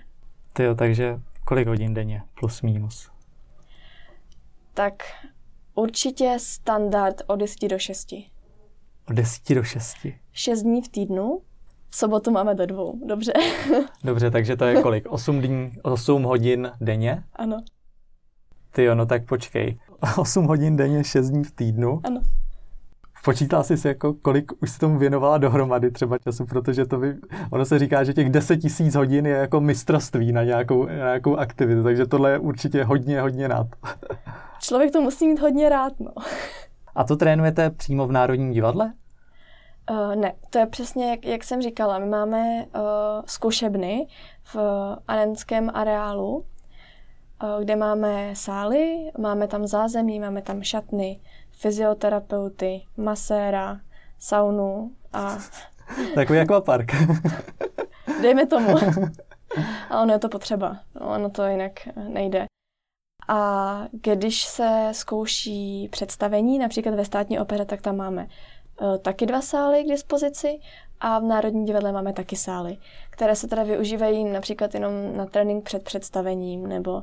[0.52, 2.22] Ty jo, takže kolik hodin denně?
[2.40, 3.10] Plus minus?
[4.74, 5.02] Tak
[5.74, 8.12] určitě standard od 10 do 6.
[9.08, 9.96] Od 10 do 6?
[10.32, 11.42] 6 dní v týdnu
[11.96, 13.32] sobotu máme do dvou, dobře.
[14.04, 15.06] Dobře, takže to je kolik?
[15.08, 17.22] 8, dní, 8 hodin denně?
[17.36, 17.60] Ano.
[18.70, 19.78] Ty jo, no tak počkej.
[20.16, 22.00] 8 hodin denně, 6 dní v týdnu?
[22.04, 22.20] Ano.
[23.24, 27.14] Počítala jsi si jako, kolik už si tomu věnovala dohromady třeba času, protože to by,
[27.50, 31.36] ono se říká, že těch 10 tisíc hodin je jako mistrovství na nějakou, na nějakou
[31.36, 33.66] aktivitu, takže tohle je určitě hodně, hodně rád.
[34.60, 36.10] Člověk to musí mít hodně rád, no.
[36.94, 38.92] A to trénujete přímo v Národním divadle?
[39.90, 41.98] Uh, ne, to je přesně, jak, jak jsem říkala.
[41.98, 42.82] My máme uh,
[43.26, 44.06] zkušebny
[44.44, 44.56] v
[45.08, 46.44] Anenském areálu, uh,
[47.60, 51.20] kde máme sály, máme tam zázemí, máme tam šatny,
[51.52, 53.80] fyzioterapeuty, maséra,
[54.18, 55.38] saunu a...
[56.14, 56.92] Takový akvapark.
[58.22, 58.76] Dejme tomu.
[59.90, 60.76] A ono je to potřeba.
[61.00, 61.72] No, ono to jinak
[62.08, 62.46] nejde.
[63.28, 68.28] A když se zkouší představení, například ve státní opere, tak tam máme
[69.02, 70.58] taky dva sály k dispozici
[71.00, 72.76] a v Národním divadle máme taky sály,
[73.10, 77.02] které se teda využívají například jenom na trénink před představením nebo,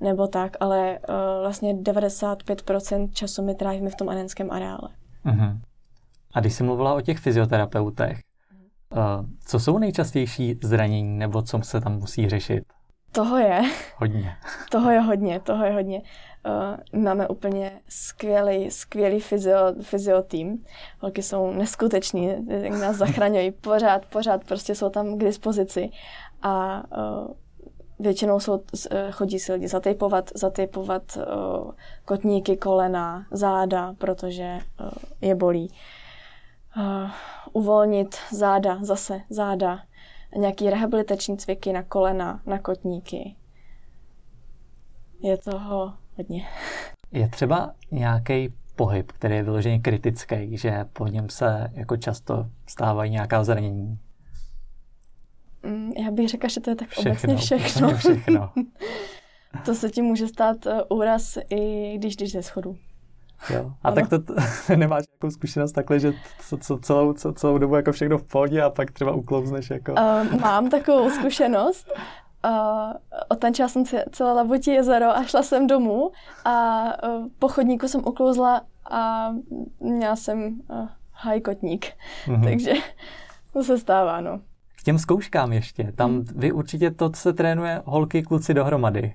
[0.00, 4.88] nebo tak, ale uh, vlastně 95% času my trávíme v tom anenském areále.
[5.26, 5.58] Uh-huh.
[6.34, 8.20] A když jsi mluvila o těch fyzioterapeutech,
[8.92, 12.64] uh, co jsou nejčastější zranění nebo co se tam musí řešit?
[13.12, 13.62] Toho je.
[13.96, 14.36] Hodně.
[14.70, 16.02] toho je hodně, toho je hodně.
[16.92, 20.64] Uh, máme úplně skvělý, skvělý fyzio, fyzio tým.
[20.98, 22.34] Holky jsou neskuteční,
[22.80, 23.50] nás zachraňují.
[23.50, 25.90] Pořád, pořád prostě jsou tam k dispozici.
[26.42, 27.28] A uh,
[27.98, 28.62] většinou jsou, uh,
[29.10, 31.70] chodí si lidi zatejpovat, zatejpovat uh,
[32.04, 34.88] kotníky, kolena, záda, protože uh,
[35.20, 35.70] je bolí.
[36.76, 37.10] Uh,
[37.52, 39.78] uvolnit záda, zase záda,
[40.36, 43.36] nějaký rehabilitační cviky na kolena, na kotníky.
[45.22, 46.46] Je toho hodně.
[47.12, 53.10] Je třeba nějaký pohyb, který je vyloženě kritický, že po něm se jako často stávají
[53.10, 53.98] nějaká zranění?
[55.62, 57.96] Mm, já bych řekla, že to je tak všechno, obecně všechno.
[57.96, 58.52] všechno.
[59.64, 62.76] to se ti může stát eh, úraz, i když jdeš ze schodu.
[63.50, 63.72] Jo.
[63.82, 63.94] A ano.
[63.94, 64.34] tak to t-
[64.76, 66.12] nemáš nějakou zkušenost takhle, že
[66.48, 69.92] co, co, celou, co, celou dobu jako všechno v pohodě a pak třeba uklouzneš jako...
[69.92, 71.92] Uh, mám takovou zkušenost.
[72.44, 72.92] Uh,
[73.28, 76.10] otančila jsem celé Labutí jezero a šla jsem domů
[76.44, 79.30] a uh, po chodníku jsem uklouzla a
[79.80, 81.86] měla jsem uh, hajkotník.
[82.26, 82.44] Mm-hmm.
[82.44, 82.72] Takže
[83.52, 84.40] to se stává, no.
[84.80, 85.92] K těm zkouškám ještě.
[85.96, 86.26] Tam mm.
[86.36, 89.14] vy určitě to se trénuje holky, kluci dohromady.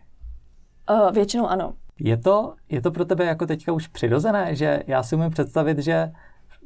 [0.89, 1.73] Uh, většinou ano.
[1.99, 5.79] Je to, je to pro tebe jako teďka už přirozené, že já si umím představit,
[5.79, 6.11] že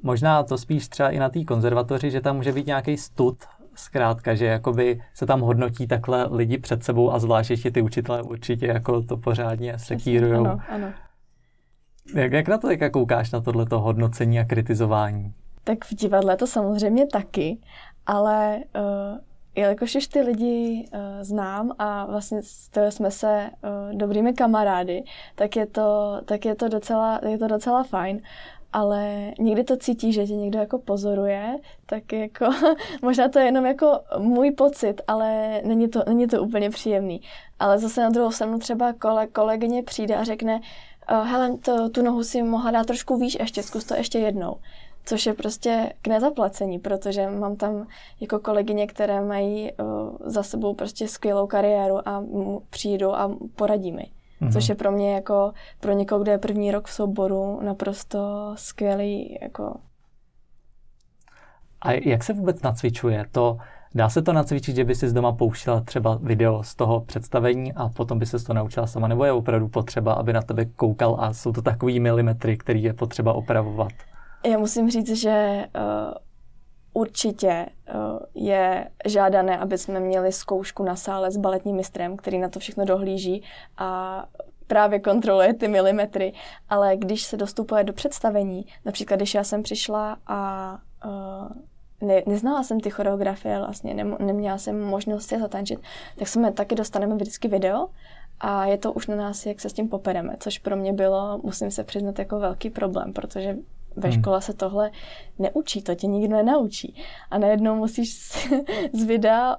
[0.04, 3.38] možná to spíš třeba i na té konzervatoři, že tam může být nějaký stud,
[3.76, 8.24] zkrátka, že jakoby se tam hodnotí takhle lidi před sebou a zvlášť ještě ty učitelé
[8.24, 10.46] určitě jako to pořádně sekírujou.
[10.46, 10.88] Ano, ano.
[12.16, 15.34] Jak, jak na to teďka koukáš, na tohleto hodnocení a kritizování?
[15.64, 17.60] Tak v divadle to samozřejmě taky,
[18.06, 19.18] ale uh,
[19.60, 25.04] jelikož už ty lidi uh, znám a vlastně s toho jsme se uh, dobrými kamarády,
[25.36, 28.22] tak je to, tak je to, docela, je to docela fajn
[28.74, 32.46] ale někdy to cítí, že tě někdo jako pozoruje, tak jako
[33.02, 37.22] možná to je jenom jako můj pocit, ale není to, není to úplně příjemný.
[37.60, 40.62] Ale zase na druhou stranu třeba kole, kolegyně přijde a řekne,
[41.12, 44.56] uh, hele, to, tu nohu si mohla dát trošku výš ještě, zkus to ještě jednou.
[45.10, 47.88] Což je prostě k nezaplacení, protože mám tam
[48.20, 49.88] jako kolegyně, které mají uh,
[50.26, 52.24] za sebou prostě skvělou kariéru a
[52.70, 54.04] přijdou a poradí mi.
[54.42, 54.54] Mm-hmm.
[54.54, 58.20] Což je pro mě jako, pro někoho, kdo je první rok v souboru, naprosto
[58.56, 59.76] skvělý jako...
[61.82, 63.26] A jak se vůbec nacvičuje?
[63.32, 63.58] To,
[63.96, 67.74] dá se to nacvičit, že by si z doma pouštěla třeba video z toho představení
[67.74, 71.18] a potom by se to naučila sama, nebo je opravdu potřeba, aby na tebe koukal
[71.20, 73.92] a jsou to takový milimetry, který je potřeba opravovat?
[74.46, 76.14] Já musím říct, že uh,
[76.94, 82.50] určitě uh, je žádané, aby jsme měli zkoušku na sále s baletním mistrem, který na
[82.50, 83.44] to všechno dohlíží
[83.78, 84.26] a
[84.68, 86.34] právě kontroluje ty milimetry,
[86.70, 90.72] ale když se dostupuje do představení, například když já jsem přišla a
[91.06, 95.80] uh, ne, neznala jsem ty choreografie, vlastně ne, neměla jsem možnost je zatančit,
[96.16, 97.88] tak jsme taky dostaneme vždycky video
[98.40, 101.40] a je to už na nás, jak se s tím popereme, což pro mě bylo,
[101.44, 103.56] musím se přiznat, jako velký problém, protože
[103.96, 104.20] ve hmm.
[104.22, 104.92] škole se tohle
[105.40, 106.96] neučí, to tě nikdo nenaučí.
[107.32, 108.16] A najednou musíš
[108.94, 109.56] z videa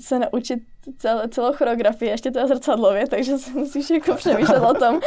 [0.00, 0.62] se naučit
[0.98, 4.94] cel, celou choreografii, ještě to je zrcadlově, takže se musíš jako přemýšlet o tom.
[4.94, 5.00] Uh,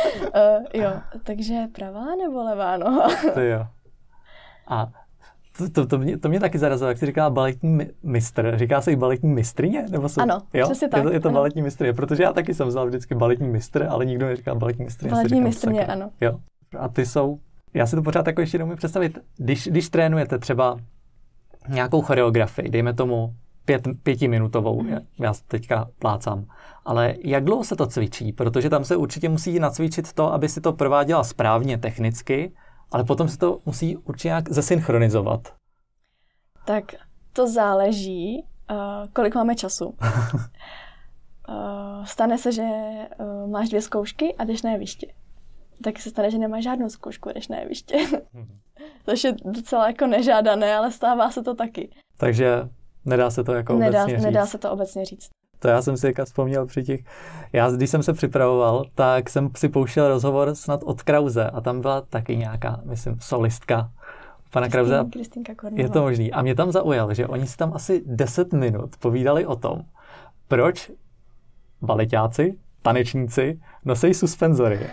[0.74, 0.92] jo,
[1.24, 3.08] takže pravá nebo levá noha?
[3.34, 3.66] to jo.
[4.68, 4.92] A
[5.58, 8.58] to, to, to, mě, to mě taky zarazilo, jak jsi říkala baletní mistr.
[8.58, 9.86] Říká se i baletní mistrině?
[9.90, 10.66] Nebo jsou, ano, jo?
[10.66, 10.98] přesně tak.
[10.98, 11.34] Je to, je to ano.
[11.34, 15.12] baletní mistrině, protože já taky jsem znal vždycky baletní mistr, ale nikdo neříká baletní mistrině.
[15.12, 16.10] Baletní mistrině, ano.
[16.22, 16.40] Jo.
[16.80, 17.40] A ty jsou
[17.76, 19.20] já si to pořád jako ještě neumím představit.
[19.38, 20.78] Když, když trénujete třeba
[21.68, 23.36] nějakou choreografii, dejme tomu
[23.66, 24.98] pět, pětiminutovou, mm.
[25.20, 26.46] já teďka plácám,
[26.86, 28.34] ale jak dlouho se to cvičí?
[28.34, 32.52] Protože tam se určitě musí nacvičit to, aby si to prováděla správně technicky,
[32.92, 35.54] ale potom se to musí určitě nějak zesynchronizovat.
[36.66, 36.84] Tak
[37.34, 38.78] to záleží, uh,
[39.14, 39.86] kolik máme času.
[39.86, 39.96] uh,
[42.06, 45.08] stane se, že uh, máš dvě zkoušky a jdeš na jeviště
[45.84, 47.98] tak se stane, že nemá žádnou zkoušku, než na jeviště.
[49.06, 51.90] Což je docela jako nežádané, ale stává se to taky.
[52.18, 52.70] Takže
[53.06, 54.26] nedá se to jako nedá, obecně říct.
[54.26, 55.30] Nedá se to obecně říct.
[55.60, 57.02] To já jsem si jako vzpomněl při těch...
[57.54, 61.82] Já, když jsem se připravoval, tak jsem si pouštěl rozhovor snad od Krause a tam
[61.82, 63.92] byla taky nějaká, myslím, solistka
[64.52, 65.06] pana Krause.
[65.72, 66.32] Je to možný.
[66.32, 69.82] A mě tam zaujalo, že oni si tam asi 10 minut povídali o tom,
[70.48, 70.92] proč
[71.82, 74.80] baletáci, tanečníci nosí suspenzory.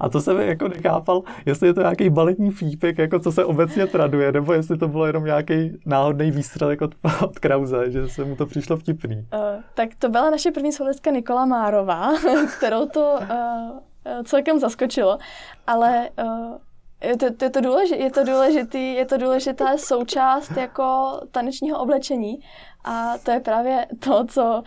[0.00, 3.86] A to jsem jako nechápal, jestli je to nějaký baletní fípek, jako co se obecně
[3.86, 8.36] traduje, nebo jestli to bylo jenom nějaký náhodný výstřelek od, od Krause, že se mu
[8.36, 9.16] to přišlo vtipný.
[9.16, 12.12] Uh, tak to byla naše první solistka Nikola Márová,
[12.58, 15.18] kterou to uh, celkem zaskočilo,
[15.66, 16.56] ale uh,
[17.02, 21.78] je to, to, je, to důležitý, je, to důležitý, je to důležitá součást jako tanečního
[21.78, 22.38] oblečení
[22.84, 24.62] a to je právě to, co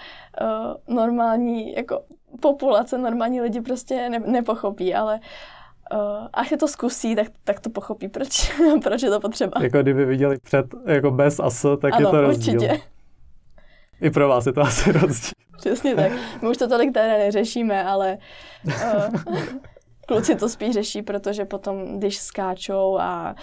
[0.87, 2.01] uh, normální jako
[2.39, 5.19] populace, normální lidi prostě ne, nepochopí, ale
[5.93, 8.51] uh, až se to zkusí, tak, tak to pochopí, proč,
[8.83, 9.61] proč je to potřeba.
[9.61, 12.53] Jako kdyby viděli před, jako bez ASO, tak ano, je to rozdíl.
[12.53, 12.81] určitě.
[14.01, 15.31] I pro vás je to asi rozdíl.
[15.57, 16.11] Přesně tak.
[16.41, 18.17] My už to tolik tady neřešíme, ale
[18.65, 19.35] uh,
[20.11, 23.35] kluci to spíš řeší, protože potom, když skáčou a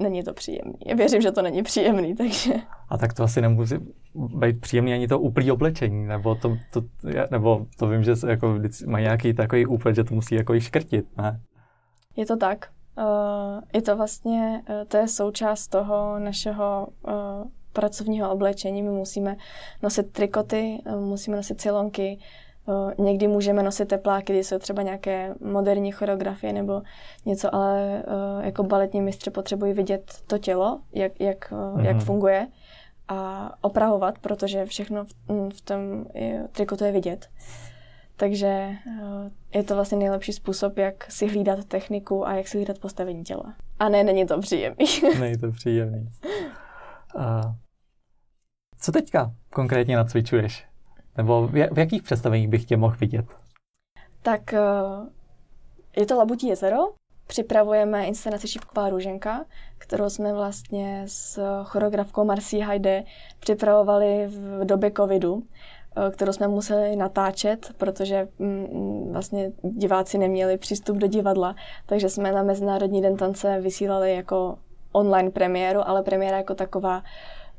[0.00, 0.74] není to příjemný.
[0.86, 2.54] Já věřím, že to není příjemný, takže...
[2.88, 3.74] A tak to asi nemusí
[4.14, 6.82] být příjemný ani to úplný oblečení, nebo to, to,
[7.30, 8.54] nebo to vím, že jako
[8.86, 11.40] mají nějaký takový úplet, že to musí jako i škrtit, ne?
[12.16, 12.68] Je to tak.
[12.98, 17.12] Uh, je to vlastně, uh, to je součást toho našeho uh,
[17.72, 18.82] pracovního oblečení.
[18.82, 19.36] My musíme
[19.82, 22.18] nosit trikoty, musíme nosit silonky,
[22.98, 26.82] Někdy můžeme nosit tepláky, když jsou třeba nějaké moderní choreografie nebo
[27.26, 28.02] něco, ale
[28.40, 31.84] jako baletní mistři potřebují vidět to tělo, jak, jak, mm-hmm.
[31.84, 32.46] jak funguje
[33.08, 35.10] a opravovat, protože všechno v,
[35.56, 36.06] v tom
[36.52, 37.28] trikotu je vidět.
[38.16, 38.70] Takže
[39.54, 43.54] je to vlastně nejlepší způsob, jak si hlídat techniku a jak si hlídat postavení těla.
[43.78, 44.84] A ne, není to příjemný.
[45.20, 46.08] není to příjemný.
[47.18, 47.54] A
[48.80, 50.67] co teďka konkrétně nacvičuješ?
[51.18, 53.26] Nebo v jakých představeních bych tě mohl vidět?
[54.22, 54.60] Tak eh,
[55.96, 56.78] je to Labutí jezero.
[57.26, 59.44] Připravujeme inscenaci Šipková růženka,
[59.78, 63.04] kterou jsme vlastně s choreografkou Marcí Hajde
[63.40, 65.42] připravovali v době covidu
[65.96, 71.54] eh, kterou jsme museli natáčet, protože mm, vlastně diváci neměli přístup do divadla,
[71.86, 74.58] takže jsme na Mezinárodní den tance vysílali jako
[74.92, 77.02] online premiéru, ale premiéra jako taková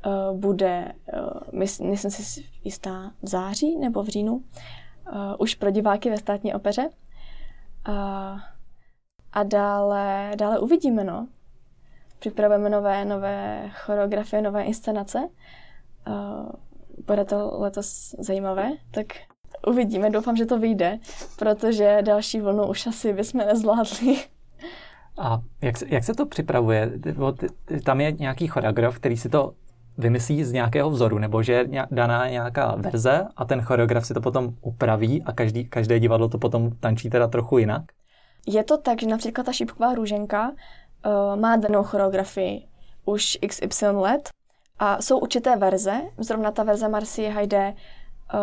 [0.06, 4.44] uh, bude, uh, mys, myslím si jistá, v září nebo v říjnu, uh,
[5.40, 6.90] už pro diváky ve státní opeře.
[7.88, 8.40] Uh,
[9.32, 11.28] a dále, dále uvidíme, no.
[12.20, 15.30] Připravujeme nové, nové choreografie, nové inscenace.
[16.08, 16.50] Uh,
[17.08, 19.06] bude to letos zajímavé, tak
[19.68, 20.10] uvidíme.
[20.10, 21.00] Doufám, že to vyjde,
[21.36, 24.18] protože další vlnu už asi bychom nezvládli.
[25.18, 26.92] A jak jak se to připravuje?
[27.84, 29.54] Tam je nějaký choreograf, který si to
[30.00, 34.22] vymyslí z nějakého vzoru, nebo že je daná nějaká verze a ten choreograf si to
[34.22, 37.82] potom upraví a každý, každé divadlo to potom tančí teda trochu jinak?
[38.48, 42.68] Je to tak, že například ta šípková růženka uh, má danou choreografii
[43.06, 44.30] už XY let
[44.80, 47.74] a jsou určité verze, zrovna ta verze Marcie Hajde,
[48.34, 48.40] uh,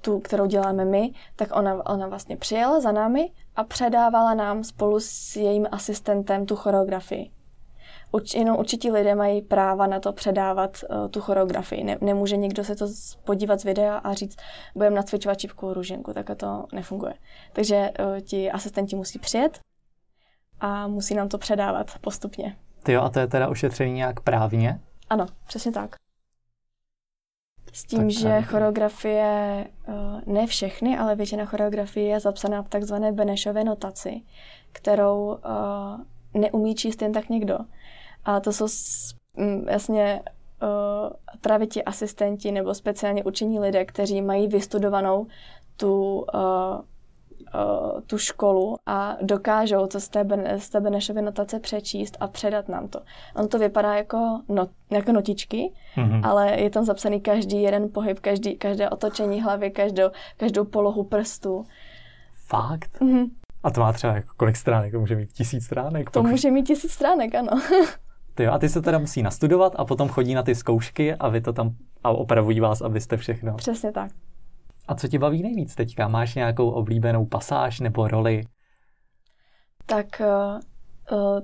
[0.00, 5.00] tu, kterou děláme my, tak ona, ona vlastně přijela za námi a předávala nám spolu
[5.00, 7.30] s jejím asistentem tu choreografii.
[8.12, 11.84] Uč, jenom určití lidé mají práva na to předávat uh, tu choreografii.
[11.84, 12.86] Ne, nemůže někdo se to
[13.24, 14.36] podívat z videa a říct,
[14.74, 17.14] budeme nacvičovat čipkovou růženku, tak to nefunguje.
[17.52, 19.60] Takže uh, ti asistenti musí přijet
[20.60, 22.56] a musí nám to předávat postupně.
[22.82, 24.80] Ty jo, a to je teda ošetření nějak právně?
[25.10, 25.96] Ano, přesně tak.
[27.72, 29.24] S tím, tak, že choreografie,
[29.88, 29.92] eh,
[30.26, 34.22] ne všechny, ale většina choreografie je zapsaná v takzvané Benešové notaci,
[34.72, 35.38] kterou
[36.34, 37.58] neumí číst jen tak někdo.
[38.28, 38.66] A to jsou
[39.36, 40.22] mm, jasně
[40.62, 41.10] uh,
[41.40, 45.26] právě ti asistenti nebo speciálně učení lidé, kteří mají vystudovanou
[45.76, 46.80] tu, uh,
[47.54, 50.26] uh, tu školu a dokážou to z té,
[50.58, 53.00] z té Benešovy notace přečíst a předat nám to.
[53.36, 56.20] On to vypadá jako, not, jako notičky, mm-hmm.
[56.24, 61.64] ale je tam zapsaný každý jeden pohyb, každý, každé otočení hlavy, každou, každou polohu prstu.
[62.46, 63.00] Fakt?
[63.00, 63.30] Mm-hmm.
[63.62, 64.92] A to má třeba jako kolik stránek?
[64.92, 66.10] To může mít tisíc stránek?
[66.10, 66.30] To pokud...
[66.30, 67.50] může mít tisíc stránek, ano.
[68.38, 71.28] Ty jo, a ty se teda musí nastudovat a potom chodí na ty zkoušky a
[71.28, 71.70] vy to tam
[72.04, 73.54] a opravují vás, abyste všechno.
[73.54, 74.10] Přesně tak.
[74.88, 76.08] A co ti baví nejvíc teďka?
[76.08, 78.42] Máš nějakou oblíbenou pasáž nebo roli?
[79.86, 81.40] Tak uh, uh,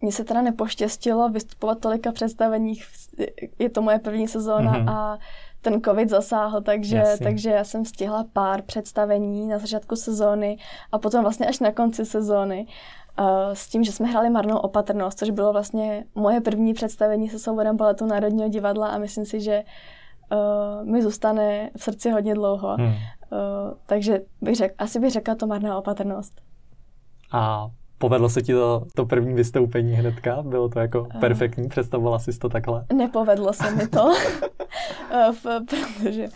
[0.00, 2.86] mně se teda nepoštěstilo vystupovat tolika představeních.
[3.58, 4.90] Je to moje první sezóna mm-hmm.
[4.90, 5.18] a
[5.60, 10.58] ten covid zasáhl, takže, takže já jsem stihla pár představení na začátku sezóny
[10.92, 12.66] a potom vlastně až na konci sezóny.
[13.20, 17.38] Uh, s tím, že jsme hráli Marnou opatrnost, což bylo vlastně moje první představení se
[17.38, 19.62] souborem baletu Národního divadla a myslím si, že
[20.32, 22.76] uh, mi zůstane v srdci hodně dlouho.
[22.76, 22.86] Hmm.
[22.86, 22.94] Uh,
[23.86, 26.40] takže bych řek, asi bych řekla to Marná opatrnost.
[27.32, 30.42] A Povedlo se ti to, to první vystoupení hnedka?
[30.42, 31.68] Bylo to jako perfektní?
[31.68, 32.84] Představovala jsi to takhle?
[32.92, 34.10] Nepovedlo se mi to,
[35.32, 35.64] v,
[35.98, 36.28] protože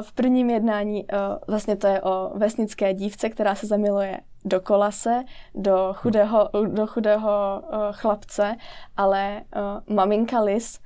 [0.00, 1.06] v prvním jednání
[1.48, 7.62] vlastně to je o vesnické dívce, která se zamiluje do kolase, do chudého, do chudého
[7.92, 8.56] chlapce,
[8.96, 9.42] ale
[9.88, 10.80] maminka Liz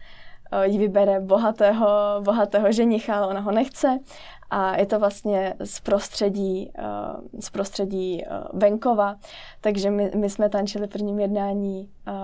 [0.63, 1.89] jí vybere bohatého,
[2.21, 3.99] bohatého ženicha, ale ona ho nechce
[4.51, 9.17] a je to vlastně z prostředí, uh, z prostředí uh, venkova,
[9.61, 12.15] takže my, my jsme tančili v prvním jednání uh,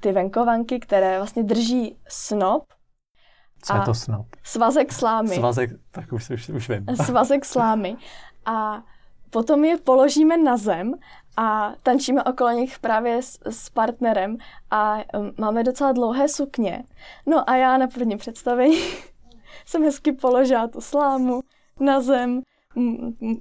[0.00, 2.64] ty venkovanky, které vlastně drží snop.
[3.62, 4.26] Co je to snop?
[4.42, 5.34] Svazek slámy.
[5.34, 6.86] Svazek, tak už, už, už vím.
[7.04, 7.96] Svazek slámy.
[8.46, 8.82] A
[9.30, 10.94] potom je položíme na zem
[11.36, 14.36] a tančíme okolo nich právě s, s partnerem
[14.70, 16.84] a um, máme docela dlouhé sukně.
[17.26, 18.78] No a já na prvním představení
[19.66, 21.40] jsem hezky položila tu slámu,
[21.80, 22.42] na zem,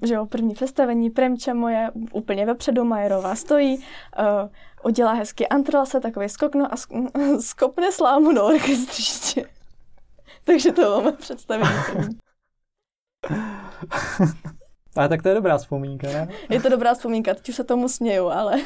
[0.06, 3.84] že jo, první představení, Premča moje, úplně vepředu, Majerová stojí, uh,
[4.84, 9.50] udělá hezky antrase, takový skokno a sk- skopne slámu do orchestřiště.
[10.44, 11.70] Takže to moje představení.
[15.00, 16.28] Ale tak to je dobrá vzpomínka, ne?
[16.50, 18.58] Je to dobrá vzpomínka, teď už se tomu směju, ale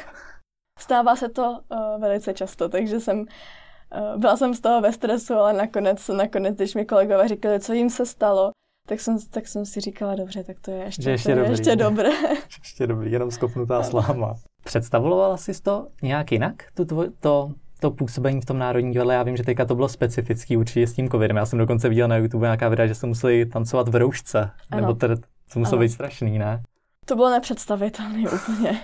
[0.79, 5.33] stává se to uh, velice často, takže jsem uh, byla jsem z toho ve stresu,
[5.33, 8.51] ale nakonec, nakonec, když mi kolegové říkali, co jim se stalo,
[8.87, 11.51] tak jsem, tak jsem si říkala, dobře, tak to je ještě, ještě, to je dobrý,
[11.51, 12.09] ještě dobré.
[12.59, 14.35] ještě dobrý, jenom skopnutá sláma.
[14.63, 19.13] Představovala jsi to nějak jinak, to, to, to, to působení v tom Národní divadle?
[19.13, 21.37] Já vím, že teďka to bylo specifický určitě s tím covidem.
[21.37, 24.49] Já jsem dokonce viděl na YouTube nějaká videa, že se museli tancovat v roušce.
[24.71, 24.81] Ano.
[24.81, 25.15] Nebo tedy,
[25.53, 25.81] to muselo ano.
[25.81, 26.63] být strašný, ne?
[27.05, 28.81] To bylo nepředstavitelné úplně.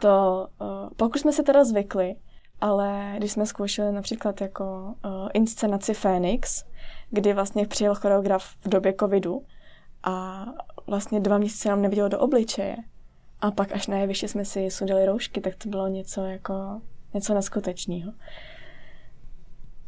[0.00, 2.16] To, uh, pokud jsme si teda zvykli,
[2.60, 6.64] ale když jsme zkoušeli například jako uh, inscenaci Phoenix,
[7.10, 9.42] kdy vlastně přijel choreograf v době covidu
[10.02, 10.46] a
[10.86, 12.76] vlastně dva měsíce nám neviděl do obličeje.
[13.40, 16.80] A pak až na jeviště jsme si sundali roušky, tak to bylo něco jako
[17.14, 18.12] něco neskutečného.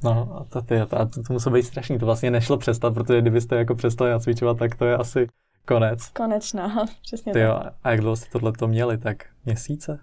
[0.05, 3.21] No a to, to, to, to, to muselo být strašný, to vlastně nešlo přestat, protože
[3.21, 5.27] kdybyste jako přestali nacvičovat, tak to je asi
[5.67, 6.09] konec.
[6.09, 7.49] Konečná, přesně Ty tak.
[7.49, 9.99] Jo, a jak dlouho jste tohle to měli, tak měsíce?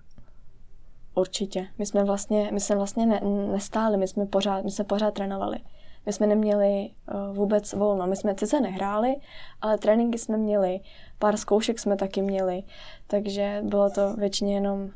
[1.15, 1.67] Určitě.
[1.77, 5.57] My jsme vlastně, my jsme vlastně ne, nestáli, my jsme pořád, my jsme pořád trénovali.
[6.05, 8.07] My jsme neměli uh, vůbec volno.
[8.07, 9.15] My jsme sice nehráli,
[9.61, 10.79] ale tréninky jsme měli,
[11.19, 12.63] pár zkoušek jsme taky měli,
[13.07, 14.89] takže bylo to většině jenom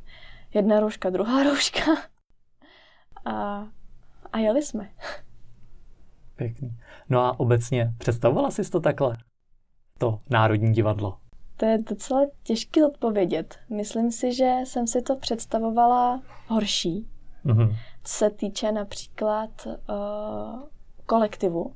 [0.54, 1.82] jedna rouška, druhá rouška.
[3.26, 3.68] A,
[4.34, 4.90] a jeli jsme.
[6.36, 6.78] Pěkný.
[7.10, 9.18] No a obecně, představovala jsi to takhle?
[10.00, 11.18] To Národní divadlo.
[11.58, 13.56] To je docela těžké odpovědět.
[13.70, 17.08] Myslím si, že jsem si to představovala horší.
[17.46, 17.76] Mm-hmm.
[18.04, 19.74] Co se týče například uh,
[21.06, 21.74] kolektivu,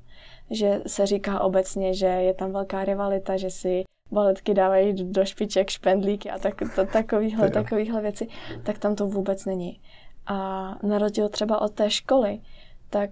[0.51, 5.69] že se říká obecně, že je tam velká rivalita, že si baletky dávají do špiček
[5.69, 8.27] špendlíky a tak, to, takovýhle, takovýhle věci,
[8.63, 9.81] tak tam to vůbec není.
[10.25, 10.35] A
[10.83, 12.41] na rozdíl třeba od té školy,
[12.89, 13.09] tak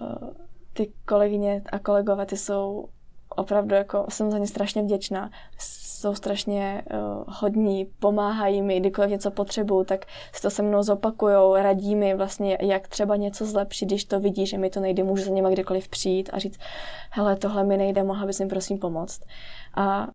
[0.00, 0.30] uh,
[0.72, 2.88] ty kolegyně a kolegové, ty jsou
[3.36, 5.30] opravdu jako, jsem za ně strašně vděčná.
[5.58, 11.54] Jsou strašně uh, hodní, pomáhají mi, kdykoliv něco potřebuju, tak si to se mnou zopakujou,
[11.54, 15.24] radí mi vlastně, jak třeba něco zlepšit, když to vidí, že mi to nejde, můžu
[15.24, 16.58] za něma kdykoliv přijít a říct,
[17.10, 19.20] hele, tohle mi nejde, mohla bys mi prosím pomoct.
[19.74, 20.08] A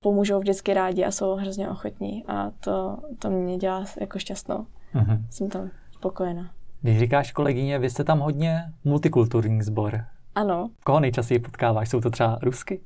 [0.00, 4.66] pomůžou vždycky rádi a jsou hrozně ochotní a to, to mě dělá jako šťastnou.
[4.94, 5.24] Mm-hmm.
[5.30, 6.50] Jsem tam spokojená.
[6.82, 10.04] Když říkáš kolegyně, vy jste tam hodně multikulturní sbor.
[10.36, 10.70] Ano.
[10.84, 11.88] Koho nejčastěji potkáváš?
[11.88, 12.80] Jsou to třeba Rusky?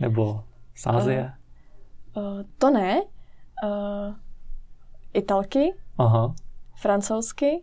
[0.00, 0.44] Nebo
[0.74, 1.32] z Ázie?
[2.16, 3.02] Uh, uh, to ne.
[3.64, 4.14] Uh,
[5.12, 5.74] Italky.
[5.98, 6.34] Aha.
[6.74, 7.62] Francouzsky.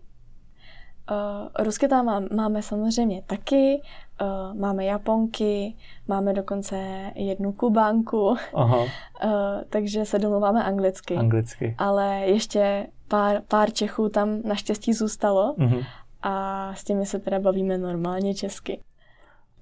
[1.12, 3.82] Uh, Rusky tam má, máme samozřejmě taky,
[4.22, 5.76] uh, máme Japonky,
[6.08, 6.78] máme dokonce
[7.16, 8.78] jednu Kubánku, Aha.
[8.78, 8.90] Uh,
[9.70, 11.16] takže se domluváme anglicky.
[11.16, 11.76] Anglicky.
[11.78, 15.86] Ale ještě pár, pár Čechů tam naštěstí zůstalo uh-huh.
[16.22, 18.82] a s těmi se teda bavíme normálně česky.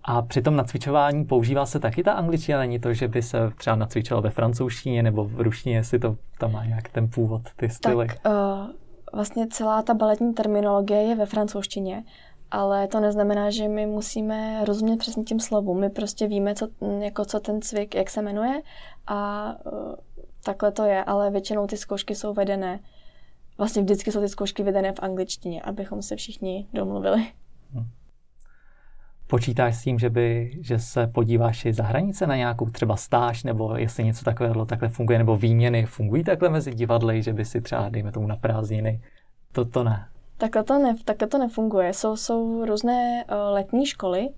[0.03, 2.59] A při tom nacvičování používá se taky ta angličtina?
[2.59, 6.51] Není to, že by se třeba nacvičovalo ve francouzštině nebo v ruštině, jestli to tam
[6.51, 8.07] má nějak ten původ, ty styly?
[8.07, 8.67] Tak uh,
[9.13, 12.03] vlastně celá ta baletní terminologie je ve francouzštině,
[12.51, 15.79] ale to neznamená, že my musíme rozumět přesně tím slovům.
[15.79, 16.67] My prostě víme, co,
[16.99, 18.61] jako co ten cvik, jak se jmenuje
[19.07, 19.95] a uh,
[20.43, 22.79] takhle to je, ale většinou ty zkoušky jsou vedené
[23.59, 27.27] vlastně vždycky jsou ty zkoušky vedené v angličtině, abychom se všichni domluvili.
[27.73, 27.85] Hmm.
[29.29, 33.43] Počítáš s tím, že, by, že se podíváš i za hranice na nějakou třeba stáž,
[33.43, 37.61] nebo jestli něco takového takhle funguje, nebo výměny fungují takhle mezi divadly, že by si
[37.61, 39.01] třeba, dejme tomu na prázdniny,
[39.51, 40.07] to, to ne.
[40.37, 41.93] Takhle to, ne, takhle to nefunguje.
[41.93, 44.29] Jsou, jsou různé uh, letní školy,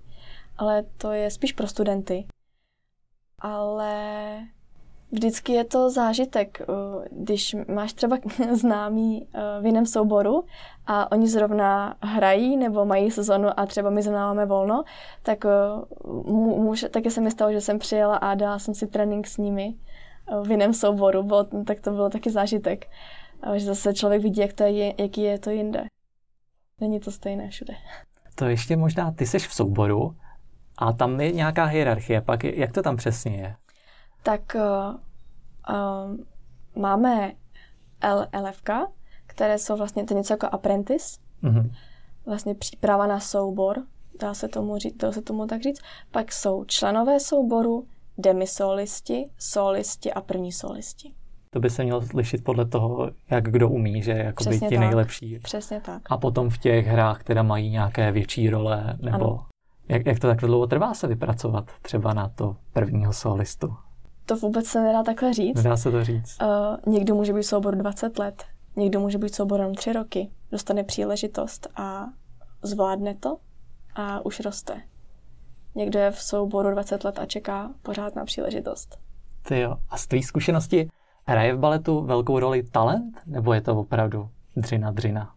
[0.58, 2.26] ale to je spíš pro studenty.
[3.38, 3.94] Ale
[5.12, 6.66] vždycky je to zážitek, eh,
[7.16, 8.18] když máš třeba
[8.52, 10.44] známý eh, v jiném souboru
[10.86, 14.84] a oni zrovna hrají nebo mají sezonu a třeba my zrovna máme volno,
[15.22, 15.48] tak, eh,
[16.32, 19.74] může, taky se mi stalo, že jsem přijela a dala jsem si trénink s nimi
[20.42, 22.86] v jiném souboru, bylo, tak to bylo taky zážitek.
[23.54, 25.84] Že zase člověk vidí, jak to je, jaký je to jinde.
[26.80, 27.74] Není to stejné všude.
[28.34, 30.16] To ještě možná, ty seš v souboru
[30.78, 33.56] a tam je nějaká hierarchie, pak jak to tam přesně je?
[34.22, 34.96] tak uh,
[35.74, 36.24] um,
[36.76, 37.32] máme
[38.00, 38.70] L, LFK,
[39.26, 41.70] které jsou vlastně to něco jako apprentice, mm-hmm.
[42.26, 43.82] vlastně příprava na soubor,
[44.20, 45.80] dá se tomu, říct, dá se tomu tak říct.
[46.10, 47.86] Pak jsou členové souboru,
[48.18, 51.12] demisolisti, solisti a první solisti.
[51.50, 54.78] To by se mělo lišit podle toho, jak kdo umí, že jako by ti tak.
[54.78, 55.38] nejlepší.
[55.38, 56.02] Přesně tak.
[56.06, 59.46] A potom v těch hrách, které mají nějaké větší role, nebo ano.
[59.88, 63.74] jak, jak to tak dlouho trvá se vypracovat třeba na to prvního solistu?
[64.32, 65.56] To vůbec se nedá takhle říct.
[65.56, 66.36] Nedá se to říct.
[66.42, 68.44] Uh, někdo může být soubor 20 let,
[68.76, 72.06] někdo může být souborem 3 roky, dostane příležitost a
[72.62, 73.38] zvládne to
[73.94, 74.82] a už roste.
[75.74, 78.98] Někdo je v souboru 20 let a čeká pořád na příležitost.
[79.42, 79.76] Ty jo.
[79.90, 80.88] A z tvých zkušenosti
[81.26, 85.34] hraje v baletu velkou roli talent, nebo je to opravdu dřina dřina?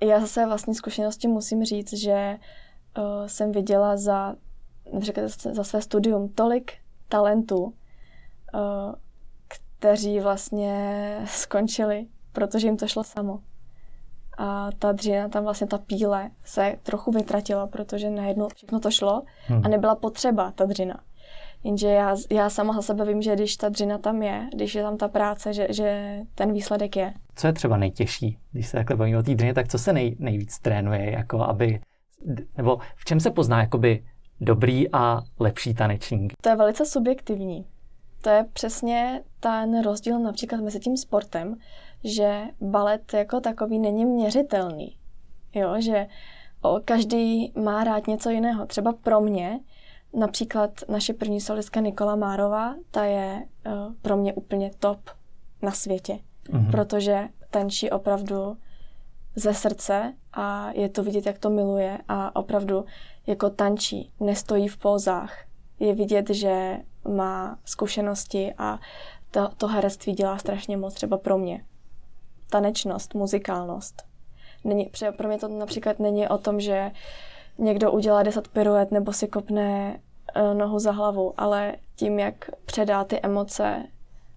[0.00, 2.36] Já zase vlastní zkušenosti musím říct, že
[2.98, 4.34] uh, jsem viděla za,
[4.92, 6.72] například za své studium tolik
[7.12, 7.74] talentů,
[8.54, 8.58] eh,
[9.48, 10.76] kteří vlastně
[11.24, 13.38] skončili, protože jim to šlo samo.
[14.38, 19.12] A ta dřina, tam vlastně ta píle se trochu vytratila, protože najednou všechno to šlo
[19.12, 19.62] a hmm.
[19.62, 21.00] nebyla potřeba ta dřina.
[21.64, 24.82] Jenže já, já sama za sebe vím, že když ta dřina tam je, když je
[24.82, 27.12] tam ta práce, že, že ten výsledek je.
[27.34, 30.16] Co je třeba nejtěžší, když se takhle bavíme o té dřině, tak co se nej,
[30.18, 31.80] nejvíc trénuje, jako aby,
[32.56, 34.04] nebo v čem se pozná jakoby
[34.40, 36.32] dobrý a lepší tanečník?
[36.40, 37.66] To je velice subjektivní.
[38.22, 41.56] To je přesně ten rozdíl například mezi tím sportem,
[42.04, 44.96] že balet jako takový není měřitelný.
[45.54, 46.06] Jo, že
[46.62, 48.66] o, každý má rád něco jiného.
[48.66, 49.60] Třeba pro mě,
[50.14, 55.00] například naše první solistka Nikola Márová, ta je uh, pro mě úplně top
[55.62, 56.18] na světě,
[56.48, 56.70] mm-hmm.
[56.70, 58.56] protože tančí opravdu
[59.36, 62.84] ze srdce a je to vidět, jak to miluje a opravdu
[63.26, 65.44] jako tančí, nestojí v pózách.
[65.80, 66.78] Je vidět, že
[67.08, 68.78] má zkušenosti a
[69.30, 71.64] to, to herectví dělá strašně moc třeba pro mě.
[72.50, 74.02] Tanečnost, muzikálnost.
[74.64, 76.90] Není, pro mě to například není o tom, že
[77.58, 80.00] někdo udělá 10 piruet nebo si kopne
[80.34, 83.86] eh, nohu za hlavu, ale tím, jak předá ty emoce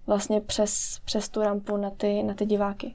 [0.07, 2.93] vlastně přes, přes tu rampu na ty, na ty diváky.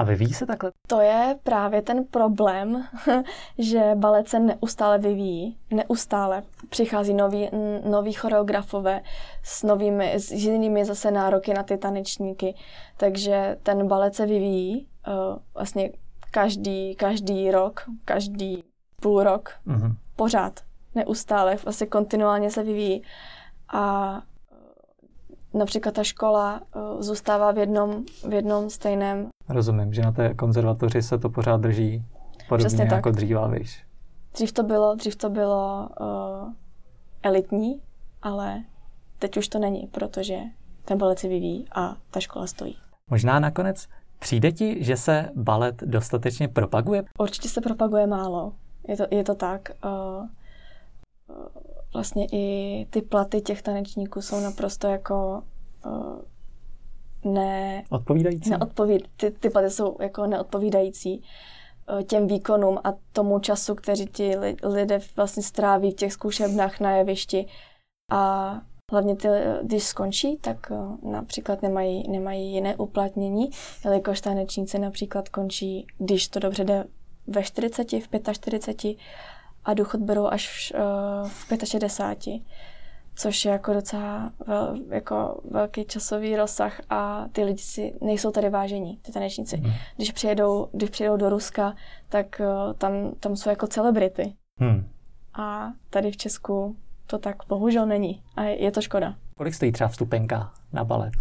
[0.00, 0.72] A vyvíjí se takhle?
[0.86, 2.84] To je právě ten problém,
[3.58, 7.48] že balet se neustále vyvíjí, neustále přichází noví,
[7.84, 9.00] noví choreografové
[9.42, 12.54] s novými, s jinými zase nároky na ty tanečníky,
[12.96, 15.14] takže ten balet se vyvíjí uh,
[15.54, 15.90] vlastně
[16.30, 18.64] každý, každý rok, každý
[19.02, 19.94] půl rok, mm-hmm.
[20.16, 20.60] pořád,
[20.94, 23.02] neustále, vlastně kontinuálně se vyvíjí
[23.72, 24.22] a
[25.54, 29.28] například ta škola uh, zůstává v jednom, v jednom stejném.
[29.48, 32.04] Rozumím, že na té konzervatoři se to pořád drží
[32.48, 32.96] podobně Přesně tak.
[32.96, 33.84] jako dřív, víš.
[34.34, 36.52] Dřív to bylo, dřív to bylo uh,
[37.22, 37.82] elitní,
[38.22, 38.64] ale
[39.18, 40.38] teď už to není, protože
[40.84, 42.76] ten balet se vyvíjí a ta škola stojí.
[43.10, 43.86] Možná nakonec
[44.18, 47.02] přijde ti, že se balet dostatečně propaguje?
[47.18, 48.52] Určitě se propaguje málo.
[48.88, 49.70] Je to, je to tak.
[49.84, 50.26] Uh,
[51.92, 55.42] vlastně i ty platy těch tanečníků jsou naprosto jako
[55.86, 57.84] uh, ne...
[57.90, 58.50] Odpovídající?
[58.50, 61.22] Neodpovíd, ty, ty platy jsou jako neodpovídající
[61.92, 66.96] uh, těm výkonům a tomu času, kteří ti lidé vlastně stráví v těch zkušebnách na
[66.96, 67.46] jevišti.
[68.10, 68.52] A
[68.92, 69.28] hlavně ty,
[69.62, 73.50] když skončí, tak uh, například nemají, nemají jiné uplatnění,
[73.84, 76.84] jelikož tanečníci například končí, když to dobře jde
[77.26, 78.96] ve 40, v 45
[79.64, 80.72] a důchod berou až
[81.22, 82.42] uh, v 65,
[83.14, 88.50] což je jako docela vel, jako velký časový rozsah a ty lidi si nejsou tady
[88.50, 89.56] vážení, ty tanečníci.
[89.56, 89.72] Hmm.
[89.96, 91.74] Když přijedou, když přijedou do Ruska,
[92.08, 94.34] tak uh, tam, tam jsou jako celebrity.
[94.60, 94.88] Hmm.
[95.34, 99.14] A tady v Česku to tak bohužel není a je, je to škoda.
[99.36, 101.12] Kolik stojí třeba vstupenka na balet?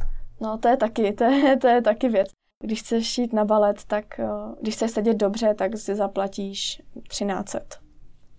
[0.42, 2.30] No to je taky, to je, to je taky věc.
[2.64, 7.89] Když chceš jít na balet, tak uh, když chceš sedět dobře, tak si zaplatíš 1300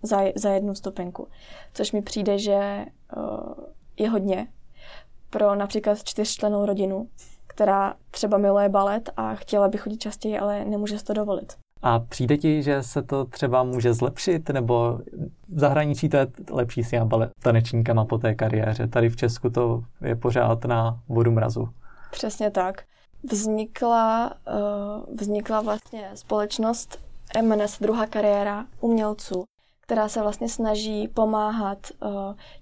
[0.03, 1.27] za, za jednu stupenku.
[1.73, 2.85] Což mi přijde, že
[3.17, 3.53] uh,
[3.97, 4.47] je hodně
[5.29, 7.07] pro například čtyřčlenou rodinu,
[7.47, 11.53] která třeba miluje balet a chtěla by chodit častěji, ale nemůže si to dovolit.
[11.81, 14.99] A přijde ti, že se to třeba může zlepšit, nebo
[15.49, 18.87] v zahraničí to je lepší s těma balet tanečníkama po té kariéře?
[18.87, 21.69] Tady v Česku to je pořád na vodu mrazu.
[22.11, 22.83] Přesně tak.
[23.31, 26.99] Vznikla, uh, vznikla vlastně společnost
[27.41, 29.43] MNS, druhá kariéra umělců,
[29.81, 32.11] která se vlastně snaží pomáhat uh,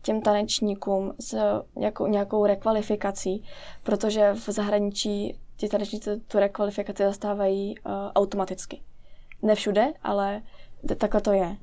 [0.01, 3.43] těm tanečníkům s nějakou, nějakou rekvalifikací,
[3.83, 8.81] protože v zahraničí ti tanečníci tu rekvalifikaci zastávají uh, automaticky.
[9.41, 10.41] Ne všude, ale
[10.97, 11.57] takhle to je.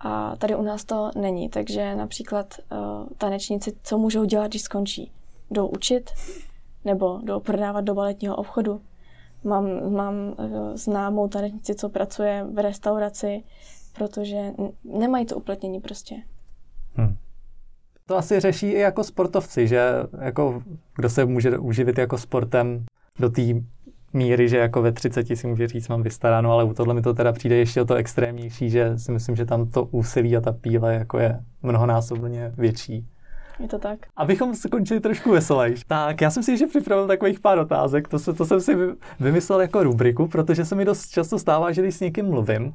[0.00, 2.78] A tady u nás to není, takže například uh,
[3.18, 5.12] tanečníci, co můžou dělat, když skončí?
[5.50, 6.10] Jdou učit
[6.84, 8.80] nebo jdou prodávat do baletního obchodu.
[9.44, 10.14] Mám, mám
[10.74, 13.42] známou tanečnici, co pracuje v restauraci,
[13.94, 14.52] protože
[14.84, 16.14] nemají to uplatnění prostě.
[16.94, 17.16] Hmm.
[18.06, 19.90] To asi řeší i jako sportovci, že
[20.20, 20.62] jako
[20.96, 22.84] kdo se může uživit jako sportem
[23.18, 23.42] do té
[24.12, 27.14] míry, že jako ve 30 si může říct, mám vystaráno, ale u tohle mi to
[27.14, 30.52] teda přijde ještě o to extrémnější, že si myslím, že tam to úsilí a ta
[30.52, 33.06] píle jako je mnohonásobně větší.
[33.58, 33.98] Je to tak.
[34.16, 35.84] Abychom skončili trošku veselejš.
[35.86, 38.76] Tak, já jsem si ještě připravil takových pár otázek, to, se, to jsem si
[39.20, 42.74] vymyslel jako rubriku, protože se mi dost často stává, že když s někým mluvím,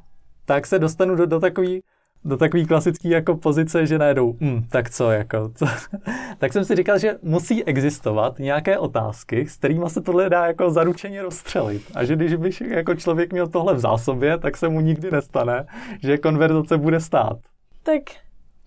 [0.49, 1.81] tak se dostanu do, do takový
[2.25, 5.65] do takový klasický jako pozice, že najedou, hm, tak co, jako, co?
[6.37, 10.71] tak jsem si říkal, že musí existovat nějaké otázky, s kterými se tohle dá jako
[10.71, 11.91] zaručeně rozstřelit.
[11.95, 15.65] A že když bych jako člověk měl tohle v zásobě, tak se mu nikdy nestane,
[16.03, 17.37] že konverzace bude stát.
[17.83, 18.01] Tak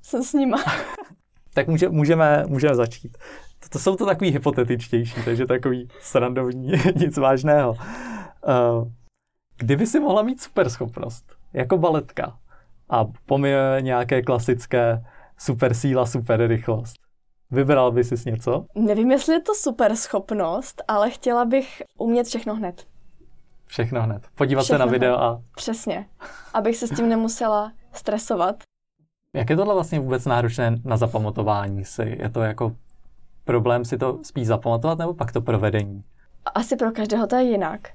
[0.03, 0.59] jsem s nima.
[1.55, 3.19] tak může, můžeme, můžeme začít.
[3.61, 7.71] To, to jsou to takový hypotetičtější, takže takový srandovní, nic vážného.
[7.73, 8.89] Uh,
[9.59, 12.39] kdyby si mohla mít superschopnost, jako baletka
[12.89, 15.05] a pomije nějaké klasické
[15.39, 16.97] super síla, super rychlost.
[17.51, 18.67] Vybral by si něco?
[18.75, 22.87] Nevím, jestli je to super schopnost, ale chtěla bych umět všechno hned.
[23.67, 24.27] Všechno hned.
[24.35, 25.27] Podívat všechno se na video hned.
[25.27, 25.43] a...
[25.57, 26.07] Přesně.
[26.55, 28.57] Abych se s tím nemusela stresovat.
[29.35, 32.17] Jak je tohle vlastně vůbec náročné na zapamatování si?
[32.21, 32.77] Je to jako
[33.45, 36.05] problém si to spíš zapamatovat nebo pak to provedení?
[36.55, 37.89] Asi pro každého to je jinak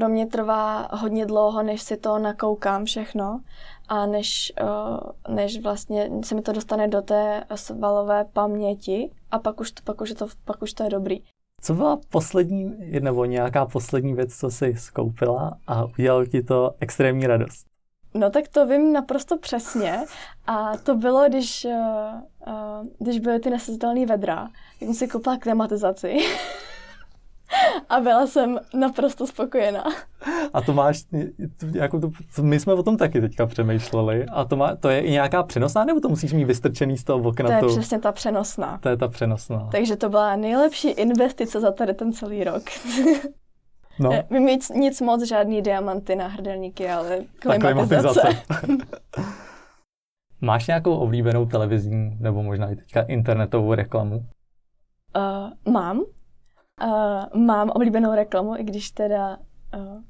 [0.00, 3.40] pro mě trvá hodně dlouho, než si to nakoukám všechno
[3.88, 9.60] a než, uh, než vlastně se mi to dostane do té svalové paměti a pak
[9.60, 11.22] už, pak už, je to, pak už to je dobrý.
[11.60, 17.26] Co byla poslední, nebo nějaká poslední věc, co jsi skoupila a udělal ti to extrémní
[17.26, 17.66] radost?
[18.14, 19.98] No tak to vím naprosto přesně
[20.46, 21.72] a to bylo, když, uh,
[22.46, 24.48] uh, když byly ty nesezitelné vedra,
[24.78, 26.16] tak jsem si koupila klimatizaci
[27.88, 29.84] a byla jsem naprosto spokojená.
[30.52, 31.04] A to máš,
[31.74, 32.10] jako to,
[32.42, 35.84] my jsme o tom taky teďka přemýšleli, a to, má, to je i nějaká přenosná,
[35.84, 37.48] nebo to musíš mít vystrčený z toho okna?
[37.48, 37.68] To je tu...
[37.68, 38.78] přesně ta přenosná.
[38.82, 39.68] To je ta přenosná.
[39.72, 42.62] Takže to byla nejlepší investice za tady ten celý rok.
[44.00, 44.10] No.
[44.30, 48.20] Vím nic, nic moc, žádný diamanty na hrdelníky, ale klimatizace.
[48.20, 48.38] klimatizace.
[50.40, 54.24] Máš nějakou oblíbenou televizní nebo možná i teďka internetovou reklamu?
[55.16, 56.02] Uh, mám.
[56.84, 59.36] Uh, mám oblíbenou reklamu, i když teda
[59.76, 60.02] uh,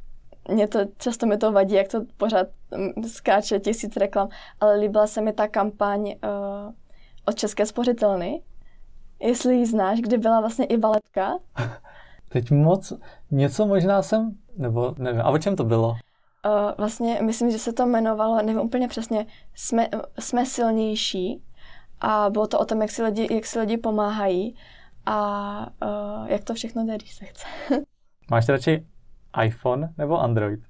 [0.49, 2.47] mě to, často mi to vadí, jak to pořád
[2.77, 4.29] mm, skáče tisíc reklam,
[4.61, 6.73] ale líbila se mi ta kampaň uh,
[7.25, 8.43] od České spořitelny.
[9.21, 11.39] Jestli ji znáš, kdy byla vlastně i baletka.
[12.29, 12.93] Teď moc,
[13.31, 15.89] něco možná jsem, nebo nevím, a o čem to bylo?
[15.89, 15.97] Uh,
[16.79, 21.43] vlastně myslím, že se to jmenovalo, nevím úplně přesně, jsme, jsme silnější
[22.01, 24.57] a bylo to o tom, jak si lidi, jak si lidi pomáhají
[25.07, 27.47] a uh, jak to všechno jde, když se chce.
[28.31, 28.87] Máš radši
[29.45, 30.61] iPhone nebo Android?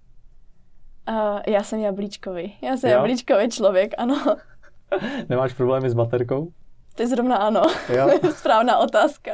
[1.09, 2.59] Uh, já jsem jablíčkový.
[2.63, 2.97] Já jsem jo?
[2.97, 4.37] jablíčkový člověk, ano.
[5.29, 6.53] Nemáš problémy s baterkou?
[6.95, 7.63] Ty zrovna ano.
[7.89, 8.11] Jo?
[8.35, 9.31] Správná otázka.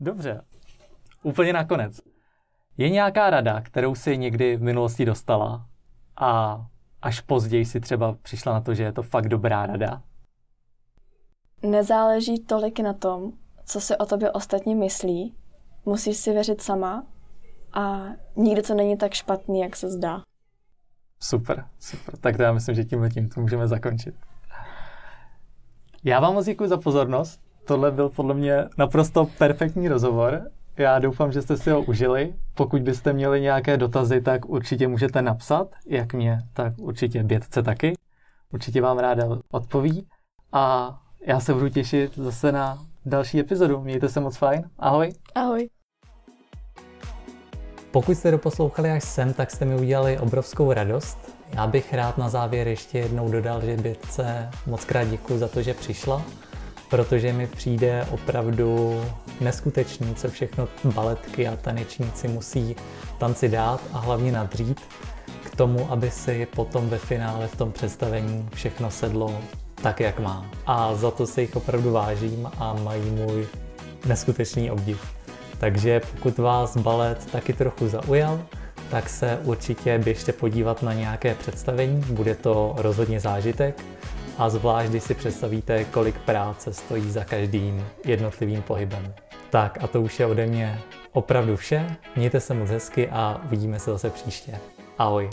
[0.00, 0.40] Dobře.
[1.22, 2.00] Úplně nakonec.
[2.76, 5.66] Je nějaká rada, kterou si někdy v minulosti dostala
[6.16, 6.60] a
[7.02, 10.02] až později si třeba přišla na to, že je to fakt dobrá rada?
[11.62, 13.32] Nezáleží tolik na tom,
[13.64, 15.34] co si o tobě ostatní myslí.
[15.84, 17.06] Musíš si věřit sama
[17.72, 18.02] a
[18.36, 20.22] nikdy to není tak špatný, jak se zdá.
[21.20, 22.16] Super, super.
[22.16, 24.14] Tak to já myslím, že tímhle tím to můžeme zakončit.
[26.04, 27.40] Já vám moc děkuji za pozornost.
[27.64, 30.50] Tohle byl podle mě naprosto perfektní rozhovor.
[30.76, 32.34] Já doufám, že jste si ho užili.
[32.54, 37.92] Pokud byste měli nějaké dotazy, tak určitě můžete napsat, jak mě, tak určitě bědce taky.
[38.52, 40.06] Určitě vám ráda odpoví.
[40.52, 40.94] A
[41.26, 43.80] já se budu těšit zase na další epizodu.
[43.80, 44.70] Mějte se moc fajn.
[44.78, 45.12] Ahoj.
[45.34, 45.68] Ahoj.
[47.90, 51.18] Pokud jste doposlouchali až sem, tak jste mi udělali obrovskou radost.
[51.54, 55.62] Já bych rád na závěr ještě jednou dodal, že Bětce moc krát děkuji za to,
[55.62, 56.22] že přišla,
[56.90, 59.00] protože mi přijde opravdu
[59.40, 62.76] neskutečný, co všechno baletky a tanečníci musí
[63.18, 64.80] tanci dát a hlavně nadřít
[65.44, 69.40] k tomu, aby si potom ve finále v tom představení všechno sedlo
[69.82, 70.50] tak, jak má.
[70.66, 73.46] A za to se jich opravdu vážím a mají můj
[74.06, 75.14] neskutečný obdiv.
[75.58, 78.40] Takže pokud vás balet taky trochu zaujal,
[78.90, 83.84] tak se určitě běžte podívat na nějaké představení, bude to rozhodně zážitek
[84.38, 89.14] a zvlášť, když si představíte, kolik práce stojí za každým jednotlivým pohybem.
[89.50, 90.80] Tak a to už je ode mě
[91.12, 94.58] opravdu vše, mějte se moc hezky a uvidíme se zase příště.
[94.98, 95.30] Ahoj.